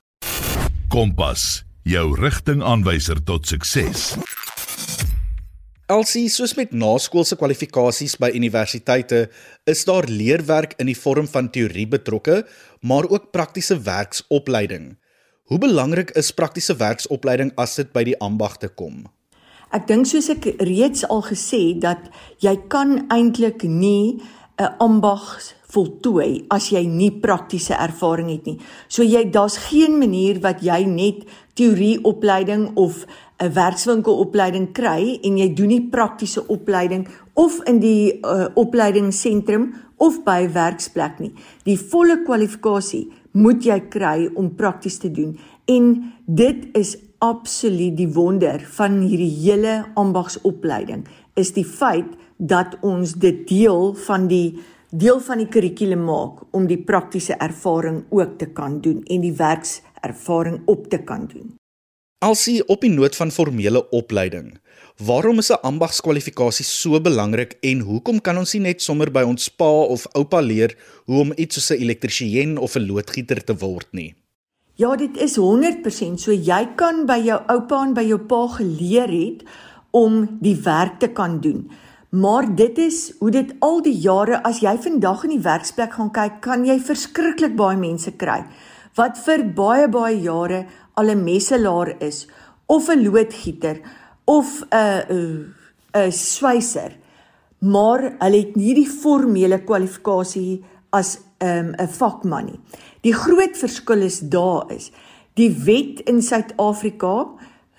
Kompas, 0.88 1.66
jou 1.84 2.16
rigtingaanwyser 2.16 3.24
tot 3.24 3.48
sukses. 3.48 4.16
Elsie, 5.86 6.32
soos 6.34 6.56
met 6.58 6.72
naskoolse 6.74 7.36
kwalifikasies 7.38 8.16
by 8.18 8.32
universiteite, 8.34 9.28
is 9.70 9.84
daar 9.86 10.08
leerwerk 10.10 10.72
in 10.82 10.90
die 10.90 10.98
vorm 10.98 11.28
van 11.30 11.52
teorie 11.54 11.86
betrokke, 11.86 12.40
maar 12.82 13.06
ook 13.06 13.28
praktiese 13.30 13.78
werksopleiding. 13.86 14.96
Hoe 15.46 15.60
belangrik 15.62 16.10
is 16.18 16.34
praktiese 16.34 16.74
werksopleiding 16.80 17.52
as 17.62 17.78
dit 17.78 17.92
by 17.94 18.02
die 18.08 18.18
ambagte 18.18 18.72
kom? 18.74 19.04
Ek 19.70 19.86
dink 19.86 20.10
soos 20.10 20.32
ek 20.34 20.56
reeds 20.58 21.06
al 21.06 21.22
gesê 21.28 21.78
dat 21.78 22.10
jy 22.42 22.56
kan 22.66 23.06
eintlik 23.14 23.62
nie 23.70 24.18
'n 24.58 24.74
ambag 24.80 25.38
voltooi 25.76 26.46
as 26.50 26.70
jy 26.72 26.86
nie 26.88 27.12
praktiese 27.12 27.76
ervaring 27.76 28.30
het 28.32 28.46
nie. 28.46 28.60
So 28.88 29.04
jy 29.04 29.26
daar's 29.30 29.58
geen 29.70 30.00
manier 30.00 30.40
wat 30.40 30.64
jy 30.64 30.86
net 30.86 31.26
teorieopleiding 31.56 32.76
of 32.76 33.06
'n 33.40 33.52
werkswinkelopleiding 33.54 34.72
kry 34.74 35.20
en 35.24 35.38
jy 35.38 35.54
doen 35.54 35.68
nie 35.68 35.90
praktiese 35.92 36.48
opleiding 36.48 37.08
of 37.34 37.60
in 37.68 37.80
die 37.80 38.20
uh, 38.22 38.48
opleidingsentrum 38.56 39.74
of 39.98 40.24
by 40.24 40.48
werksplek 40.54 41.20
nie. 41.20 41.34
Die 41.64 41.78
volle 41.78 42.22
kwalifikasie 42.24 43.12
moet 43.32 43.66
jy 43.66 43.80
kry 43.92 44.30
om 44.36 44.54
prakties 44.56 44.98
te 44.98 45.12
doen 45.12 45.36
en 45.66 46.14
dit 46.26 46.68
is 46.74 46.96
absoluut 47.20 47.98
die 47.98 48.12
wonder 48.14 48.64
van 48.78 49.02
hierdie 49.02 49.34
hele 49.44 49.76
ambagsopleiding 49.96 51.04
is 51.36 51.52
die 51.56 51.66
feit 51.68 52.16
dat 52.38 52.78
ons 52.84 53.16
dit 53.20 53.44
deel 53.48 53.94
van 54.08 54.28
die 54.32 54.60
deel 54.96 55.20
van 55.20 55.42
die 55.42 55.50
kurrikulum 55.52 56.06
maak 56.08 56.44
om 56.56 56.70
die 56.70 56.80
praktiese 56.80 57.36
ervaring 57.44 58.06
ook 58.16 58.38
te 58.40 58.48
kan 58.56 58.80
doen 58.80 59.02
en 59.04 59.22
die 59.22 59.36
werkservaring 59.36 60.62
op 60.72 60.88
te 60.88 61.02
kan 61.04 61.28
doen. 61.28 61.56
Alsie 62.24 62.62
op 62.72 62.80
die 62.80 62.90
noot 62.94 63.16
van 63.16 63.32
formele 63.32 63.82
opleiding. 63.92 64.54
Waarom 65.04 65.38
is 65.38 65.52
'n 65.52 65.60
ambagskwalifikasie 65.62 66.66
so 66.66 67.02
belangrik 67.02 67.58
en 67.62 67.80
hoekom 67.80 68.22
kan 68.22 68.38
ons 68.38 68.54
nie 68.54 68.62
net 68.62 68.82
sommer 68.82 69.12
by 69.12 69.22
ons 69.22 69.50
pa 69.50 69.70
of 69.70 70.08
oupa 70.14 70.40
leer 70.40 70.78
hoe 71.06 71.20
om 71.20 71.34
iets 71.36 71.56
soos 71.56 71.70
'n 71.72 71.82
elektriesien 71.82 72.58
of 72.58 72.76
'n 72.76 72.88
loodgieter 72.88 73.44
te 73.44 73.56
word 73.58 73.88
nie? 73.92 74.16
Ja, 74.76 74.96
dit 74.96 75.18
is 75.18 75.36
100% 75.36 76.20
so 76.20 76.32
jy 76.32 76.68
kan 76.76 77.06
by 77.06 77.20
jou 77.26 77.42
oupa 77.48 77.84
en 77.84 77.94
by 77.94 78.04
jou 78.04 78.20
pa 78.20 78.48
geleer 78.48 79.10
het 79.10 79.44
om 79.92 80.38
die 80.42 80.56
werk 80.56 81.00
te 81.00 81.08
kan 81.08 81.42
doen. 81.42 81.72
Maar 82.10 82.56
dit 82.56 82.78
is 82.78 83.14
hoe 83.20 83.32
dit 83.32 83.54
al 83.60 83.82
die 83.82 84.00
jare 84.00 84.44
as 84.44 84.60
jy 84.60 84.78
vandag 84.78 85.24
in 85.24 85.30
die 85.30 85.44
werksplek 85.44 85.94
gaan 85.94 86.12
kyk, 86.12 86.42
kan 86.42 86.66
jy 86.66 86.80
verskriklik 86.80 87.56
baie 87.56 87.78
mense 87.78 88.12
kry 88.12 88.46
wat 88.96 89.18
vir 89.26 89.44
baie 89.56 89.88
baie 89.92 90.16
jare 90.24 90.66
al 90.96 91.10
'n 91.12 91.24
messelaar 91.24 91.96
is 92.00 92.28
of 92.66 92.90
'n 92.90 93.04
loodgieter 93.04 93.82
of 94.26 94.64
'n 94.72 95.54
'n 95.94 96.12
swyser 96.12 96.92
maar 97.60 98.04
hulle 98.20 98.38
het 98.38 98.56
nie 98.56 98.74
die 98.78 98.90
formele 98.90 99.62
kwalifikasie 99.64 100.64
as 100.90 101.20
'n 101.40 101.76
um, 101.80 101.88
vakman 101.88 102.46
nie. 102.46 102.60
Die 103.02 103.14
groot 103.14 103.58
verskil 103.58 104.02
is 104.02 104.20
daar 104.20 104.72
is 104.72 104.92
die 105.34 105.52
wet 105.52 106.00
in 106.08 106.22
Suid-Afrika 106.22 107.28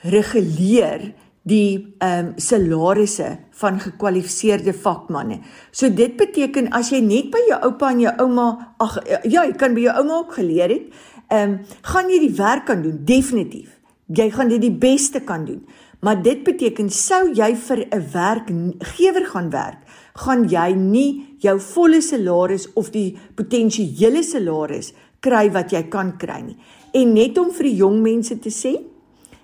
reguleer 0.02 1.14
die 1.42 1.94
ehm 1.98 2.26
um, 2.26 2.32
salarisse 2.36 3.38
van 3.50 3.80
gekwalifiseerde 3.80 4.72
vakmanne. 4.74 5.38
So 5.70 5.88
dit 5.88 6.16
beteken 6.16 6.68
as 6.74 6.90
jy 6.90 7.00
net 7.00 7.30
by 7.30 7.42
jou 7.48 7.60
oupa 7.62 7.90
en 7.90 8.00
jou 8.00 8.12
ouma, 8.18 8.74
ag 8.78 8.98
ja, 9.06 9.20
jy 9.22 9.52
kan 9.56 9.74
by 9.74 9.86
jou 9.86 9.94
ouma 9.94 10.18
ook 10.18 10.34
geleer 10.34 10.68
het, 10.74 10.90
ehm 11.28 11.50
um, 11.50 11.58
gaan 11.82 12.10
jy 12.10 12.18
die 12.28 12.36
werk 12.36 12.66
kan 12.66 12.82
doen 12.82 13.00
definitief. 13.04 13.72
Jy 14.06 14.30
gaan 14.30 14.48
dit 14.48 14.60
die 14.60 14.74
beste 14.74 15.20
kan 15.20 15.44
doen. 15.44 15.64
Maar 16.00 16.22
dit 16.22 16.44
beteken 16.44 16.90
sou 16.90 17.32
jy 17.34 17.54
vir 17.56 17.86
'n 17.90 18.04
werkgewer 18.12 19.26
gaan 19.26 19.50
werk, 19.50 19.80
gaan 20.14 20.48
jy 20.48 20.74
nie 20.74 21.36
jou 21.38 21.58
volle 21.60 22.00
salaris 22.00 22.72
of 22.74 22.90
die 22.90 23.16
potensiële 23.34 24.22
salaris 24.22 24.92
kry 25.20 25.50
wat 25.50 25.72
jy 25.72 25.82
kan 25.88 26.16
kry 26.18 26.40
nie. 26.40 26.56
En 26.92 27.12
net 27.12 27.38
om 27.38 27.50
vir 27.50 27.64
die 27.64 27.76
jong 27.76 28.02
mense 28.02 28.38
te 28.38 28.50
sê, 28.50 28.76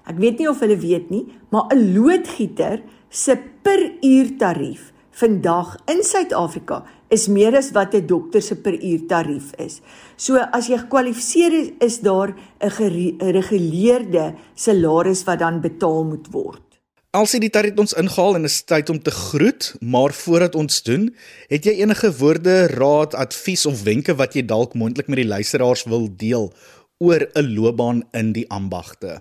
ek 0.06 0.16
weet 0.18 0.38
nie 0.38 0.48
of 0.48 0.60
hulle 0.60 0.76
weet 0.76 1.10
nie, 1.10 1.26
maar 1.50 1.66
'n 1.72 1.94
loodgieter 1.94 2.82
se 3.10 3.36
per 3.62 3.92
uur 4.02 4.36
tarief 4.38 4.91
vandag 5.12 5.76
in 5.86 6.02
Suid-Afrika 6.02 6.82
is 7.12 7.28
meer 7.28 7.56
as 7.56 7.70
wat 7.76 7.94
'n 7.94 8.06
dokter 8.06 8.42
se 8.42 8.56
per 8.56 8.72
uur 8.72 9.06
tarief 9.06 9.52
is. 9.58 9.80
So 10.16 10.36
as 10.36 10.68
jy 10.68 10.78
gekwalifiseer 10.78 11.52
is, 11.52 11.70
is 11.78 12.00
daar 12.00 12.34
'n 12.60 12.70
gereguleerde 12.70 14.34
salaris 14.54 15.24
wat 15.24 15.38
dan 15.38 15.60
betaal 15.60 16.04
moet 16.04 16.28
word. 16.30 16.62
Alsie 17.12 17.40
die 17.40 17.50
tyd 17.50 17.64
het 17.64 17.78
ons 17.78 17.92
ingehaal 17.92 18.38
en 18.38 18.44
is 18.48 18.62
tyd 18.64 18.88
om 18.88 19.02
te 19.02 19.10
groet, 19.10 19.74
maar 19.80 20.12
voordat 20.12 20.54
ons 20.54 20.82
doen, 20.82 21.10
het 21.48 21.64
jy 21.64 21.74
enige 21.84 22.08
woorde, 22.16 22.66
raad, 22.72 23.14
advies 23.14 23.66
of 23.66 23.82
wenke 23.82 24.14
wat 24.16 24.32
jy 24.34 24.46
dalk 24.48 24.72
moontlik 24.74 25.08
met 25.08 25.20
die 25.20 25.28
luisteraars 25.28 25.84
wil 25.84 26.08
deel 26.08 26.52
oor 26.98 27.20
'n 27.34 27.54
loopbaan 27.54 28.02
in 28.12 28.32
die 28.32 28.48
ambagte? 28.48 29.20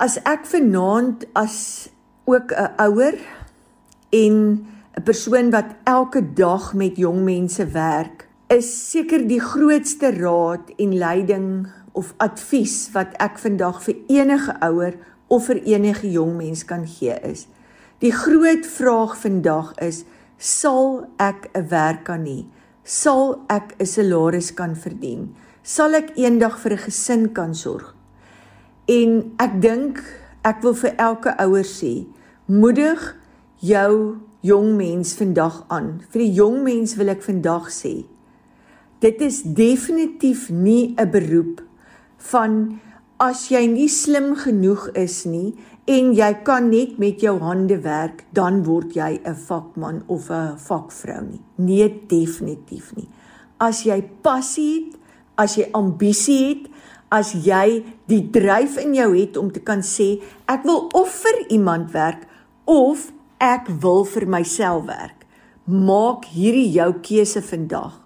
As 0.00 0.16
ek 0.24 0.46
vanaand 0.46 1.26
as 1.34 1.88
ook 2.24 2.52
'n 2.52 2.72
ouer 2.76 3.14
en 4.10 4.66
'n 4.96 5.02
persoon 5.02 5.50
wat 5.50 5.76
elke 5.84 6.32
dag 6.32 6.74
met 6.74 6.96
jong 6.96 7.24
mense 7.24 7.66
werk, 7.66 8.28
is 8.48 8.90
seker 8.90 9.26
die 9.28 9.40
grootste 9.40 10.10
raad 10.10 10.70
en 10.76 10.98
leiding 10.98 11.66
of 11.92 12.14
advies 12.16 12.88
wat 12.94 13.12
ek 13.20 13.36
vandag 13.38 13.82
vir 13.84 13.96
enige 14.08 14.54
ouer 14.64 14.96
of 15.28 15.48
vir 15.50 15.60
enige 15.64 16.10
jong 16.10 16.36
mens 16.36 16.64
kan 16.64 16.86
gee 16.86 17.16
is. 17.28 17.46
Die 18.00 18.12
groot 18.12 18.66
vraag 18.66 19.16
vandag 19.20 19.74
is: 19.84 20.04
sal 20.38 21.08
ek 21.16 21.50
'n 21.52 21.68
werk 21.68 22.04
kan 22.04 22.24
hê? 22.24 22.44
Sal 22.84 23.44
ek 23.48 23.74
'n 23.78 23.86
salaris 23.86 24.54
kan 24.54 24.76
verdien? 24.76 25.34
Sal 25.62 25.94
ek 25.94 26.16
eendag 26.16 26.58
vir 26.58 26.72
'n 26.72 26.84
gesin 26.88 27.32
kan 27.32 27.54
sorg? 27.54 27.94
En 28.88 29.32
ek 29.38 29.60
dink 29.60 30.00
ek 30.44 30.62
wil 30.62 30.74
vir 30.74 30.94
elke 30.96 31.34
ouer 31.38 31.64
sê, 31.64 32.06
moedig 32.46 33.16
jou 33.60 34.20
jong 34.40 34.76
mens 34.76 35.14
vandag 35.14 35.64
aan. 35.68 36.02
Vir 36.10 36.22
die 36.24 36.32
jong 36.32 36.62
mens 36.62 36.96
wil 36.96 37.08
ek 37.08 37.22
vandag 37.22 37.70
sê, 37.72 38.04
dit 39.00 39.20
is 39.22 39.42
definitief 39.42 40.50
nie 40.50 40.94
'n 40.96 41.10
beroep 41.10 41.62
van 42.16 42.80
as 43.18 43.48
jy 43.48 43.66
nie 43.66 43.88
slim 43.88 44.34
genoeg 44.36 44.90
is 44.94 45.24
nie 45.24 45.54
en 45.86 46.12
jy 46.14 46.32
kan 46.44 46.68
net 46.70 46.98
met 46.98 47.20
jou 47.20 47.38
hande 47.38 47.78
werk, 47.80 48.24
dan 48.32 48.64
word 48.64 48.94
jy 48.96 49.20
'n 49.24 49.34
vakman 49.34 50.02
of 50.06 50.30
'n 50.30 50.58
vakvrou 50.58 51.22
nie. 51.22 51.40
Nee, 51.56 52.02
definitief 52.08 52.96
nie. 52.96 53.08
As 53.58 53.84
jy 53.84 54.02
passie 54.22 54.74
het, 54.74 54.98
as 55.36 55.56
jy 55.56 55.68
ambisie 55.72 56.48
het, 56.48 56.70
as 57.08 57.32
jy 57.32 57.84
die 58.06 58.30
dryf 58.30 58.76
in 58.76 58.94
jou 58.94 59.14
het 59.16 59.36
om 59.36 59.52
te 59.52 59.60
kan 59.60 59.82
sê 59.82 60.20
ek 60.48 60.64
wil 60.64 60.88
of 60.94 61.08
vir 61.22 61.46
iemand 61.48 61.92
werk 61.92 62.26
of 62.64 63.12
ek 63.42 63.68
wil 63.82 64.04
vir 64.04 64.26
myself 64.26 64.86
werk. 64.88 65.24
Maak 65.66 66.28
hierdie 66.32 66.70
jou 66.72 66.92
keuse 67.02 67.42
vandag. 67.42 68.00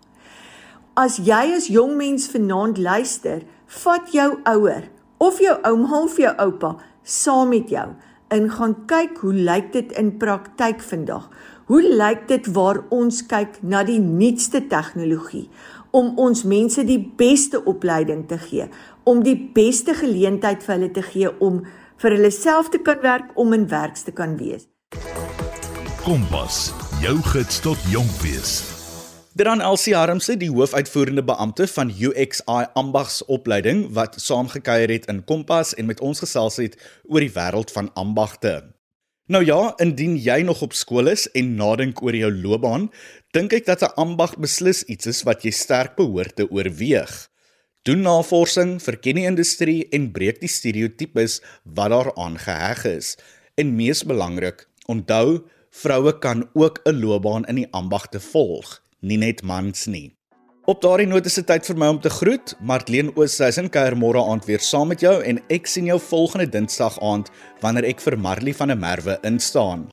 As 0.97 1.19
jy 1.23 1.43
as 1.57 1.69
jong 1.71 1.97
mens 1.97 2.29
vanaand 2.33 2.79
luister, 2.79 3.45
vat 3.85 4.11
jou 4.13 4.31
ouer 4.49 4.89
of 5.21 5.39
jou 5.41 5.57
ouma 5.69 6.01
of 6.03 6.17
jou 6.19 6.33
oupa 6.43 6.77
saam 7.05 7.53
met 7.55 7.71
jou 7.71 7.87
en 8.31 8.49
gaan 8.51 8.75
kyk 8.91 9.19
hoe 9.23 9.35
lyk 9.35 9.73
dit 9.75 9.93
in 9.99 10.15
praktyk 10.19 10.83
vandag. 10.83 11.29
Hoe 11.71 11.83
lyk 11.83 12.27
dit 12.31 12.47
waar 12.55 12.83
ons 12.95 13.23
kyk 13.31 13.61
na 13.63 13.83
die 13.87 14.01
nuutste 14.03 14.63
tegnologie 14.71 15.49
om 15.91 16.13
ons 16.23 16.45
mense 16.47 16.83
die 16.87 17.01
beste 17.19 17.59
opleiding 17.67 18.27
te 18.31 18.39
gee, 18.39 18.69
om 19.05 19.25
die 19.27 19.37
beste 19.55 19.95
geleentheid 19.99 20.63
vir 20.63 20.77
hulle 20.77 20.91
te 20.95 21.03
gee 21.03 21.31
om 21.43 21.65
vir 22.01 22.17
hulle 22.17 22.31
self 22.35 22.71
te 22.71 22.83
kan 22.87 23.03
werk 23.03 23.35
om 23.35 23.55
in 23.57 23.67
werks 23.71 24.07
te 24.07 24.15
kan 24.15 24.39
wees. 24.39 24.70
Kompas, 26.01 26.73
jou 26.99 27.13
gids 27.31 27.61
tot 27.63 27.79
jonk 27.93 28.11
wees. 28.25 28.53
Dan 29.39 29.61
Elsie 29.63 29.93
Harmse, 29.95 30.35
die 30.41 30.49
hoofuitvoerende 30.51 31.23
beampte 31.23 31.69
van 31.71 31.93
UXI 31.93 32.65
ambagsopleiding 32.75 33.85
wat 33.95 34.17
saamgekyer 34.19 34.91
het 34.91 35.07
in 35.13 35.21
Kompas 35.29 35.75
en 35.79 35.87
met 35.87 36.01
ons 36.01 36.23
gesels 36.25 36.57
het 36.59 36.75
oor 37.07 37.23
die 37.23 37.31
wêreld 37.37 37.71
van 37.77 37.93
ambagte. 38.01 38.55
Nou 39.31 39.45
ja, 39.47 39.75
indien 39.79 40.17
jy 40.19 40.41
nog 40.49 40.65
op 40.67 40.73
skool 40.75 41.13
is 41.13 41.29
en 41.39 41.53
nadink 41.61 42.03
oor 42.03 42.17
jou 42.17 42.33
loopbaan, 42.33 42.89
dink 43.37 43.53
ek 43.53 43.69
dat 43.69 43.85
'n 43.87 43.95
ambag 43.95 44.35
beslis 44.43 44.83
iets 44.91 45.07
is 45.07 45.23
wat 45.23 45.45
jy 45.45 45.53
sterk 45.53 45.95
behoort 46.01 46.35
te 46.37 46.49
oorweeg. 46.51 47.29
Doen 47.83 48.03
navorsing, 48.03 48.83
verken 48.83 49.15
die 49.15 49.29
industrie 49.29 49.89
en 49.93 50.11
breek 50.13 50.41
die 50.41 50.49
stereotypes 50.49 51.43
wat 51.65 51.91
daaraan 51.91 52.39
geheg 52.39 52.85
is. 52.85 53.17
En 53.55 53.77
mees 53.77 54.05
belangrik, 54.05 54.70
onthou 54.91 55.41
vroue 55.71 56.19
kan 56.19 56.49
ook 56.55 56.81
'n 56.85 57.01
loopbaan 57.01 57.45
in 57.47 57.55
die 57.55 57.69
ambagte 57.71 58.21
volg, 58.21 58.83
nie 59.01 59.19
net 59.19 59.43
mans 59.43 59.87
nie. 59.87 60.15
Op 60.65 60.83
daardie 60.83 61.07
noot 61.07 61.27
is 61.27 61.35
dit 61.35 61.47
tyd 61.47 61.67
vir 61.67 61.77
my 61.77 61.89
om 61.89 62.01
te 62.01 62.11
groet. 62.11 62.55
Martleen 62.61 63.11
Oosthuizen 63.17 63.71
kuier 63.71 63.97
môre 63.97 64.23
aand 64.23 64.45
weer 64.45 64.61
saam 64.63 64.89
met 64.89 65.01
jou 65.01 65.17
en 65.23 65.41
ek 65.51 65.67
sien 65.67 65.87
jou 65.91 65.99
volgende 65.99 66.47
Dinsdag 66.47 67.01
aand 67.03 67.31
wanneer 67.61 67.85
ek 67.85 68.01
vir 68.01 68.19
Marley 68.19 68.55
van 68.55 68.69
der 68.69 68.79
Merwe 68.79 69.19
instaan. 69.23 69.91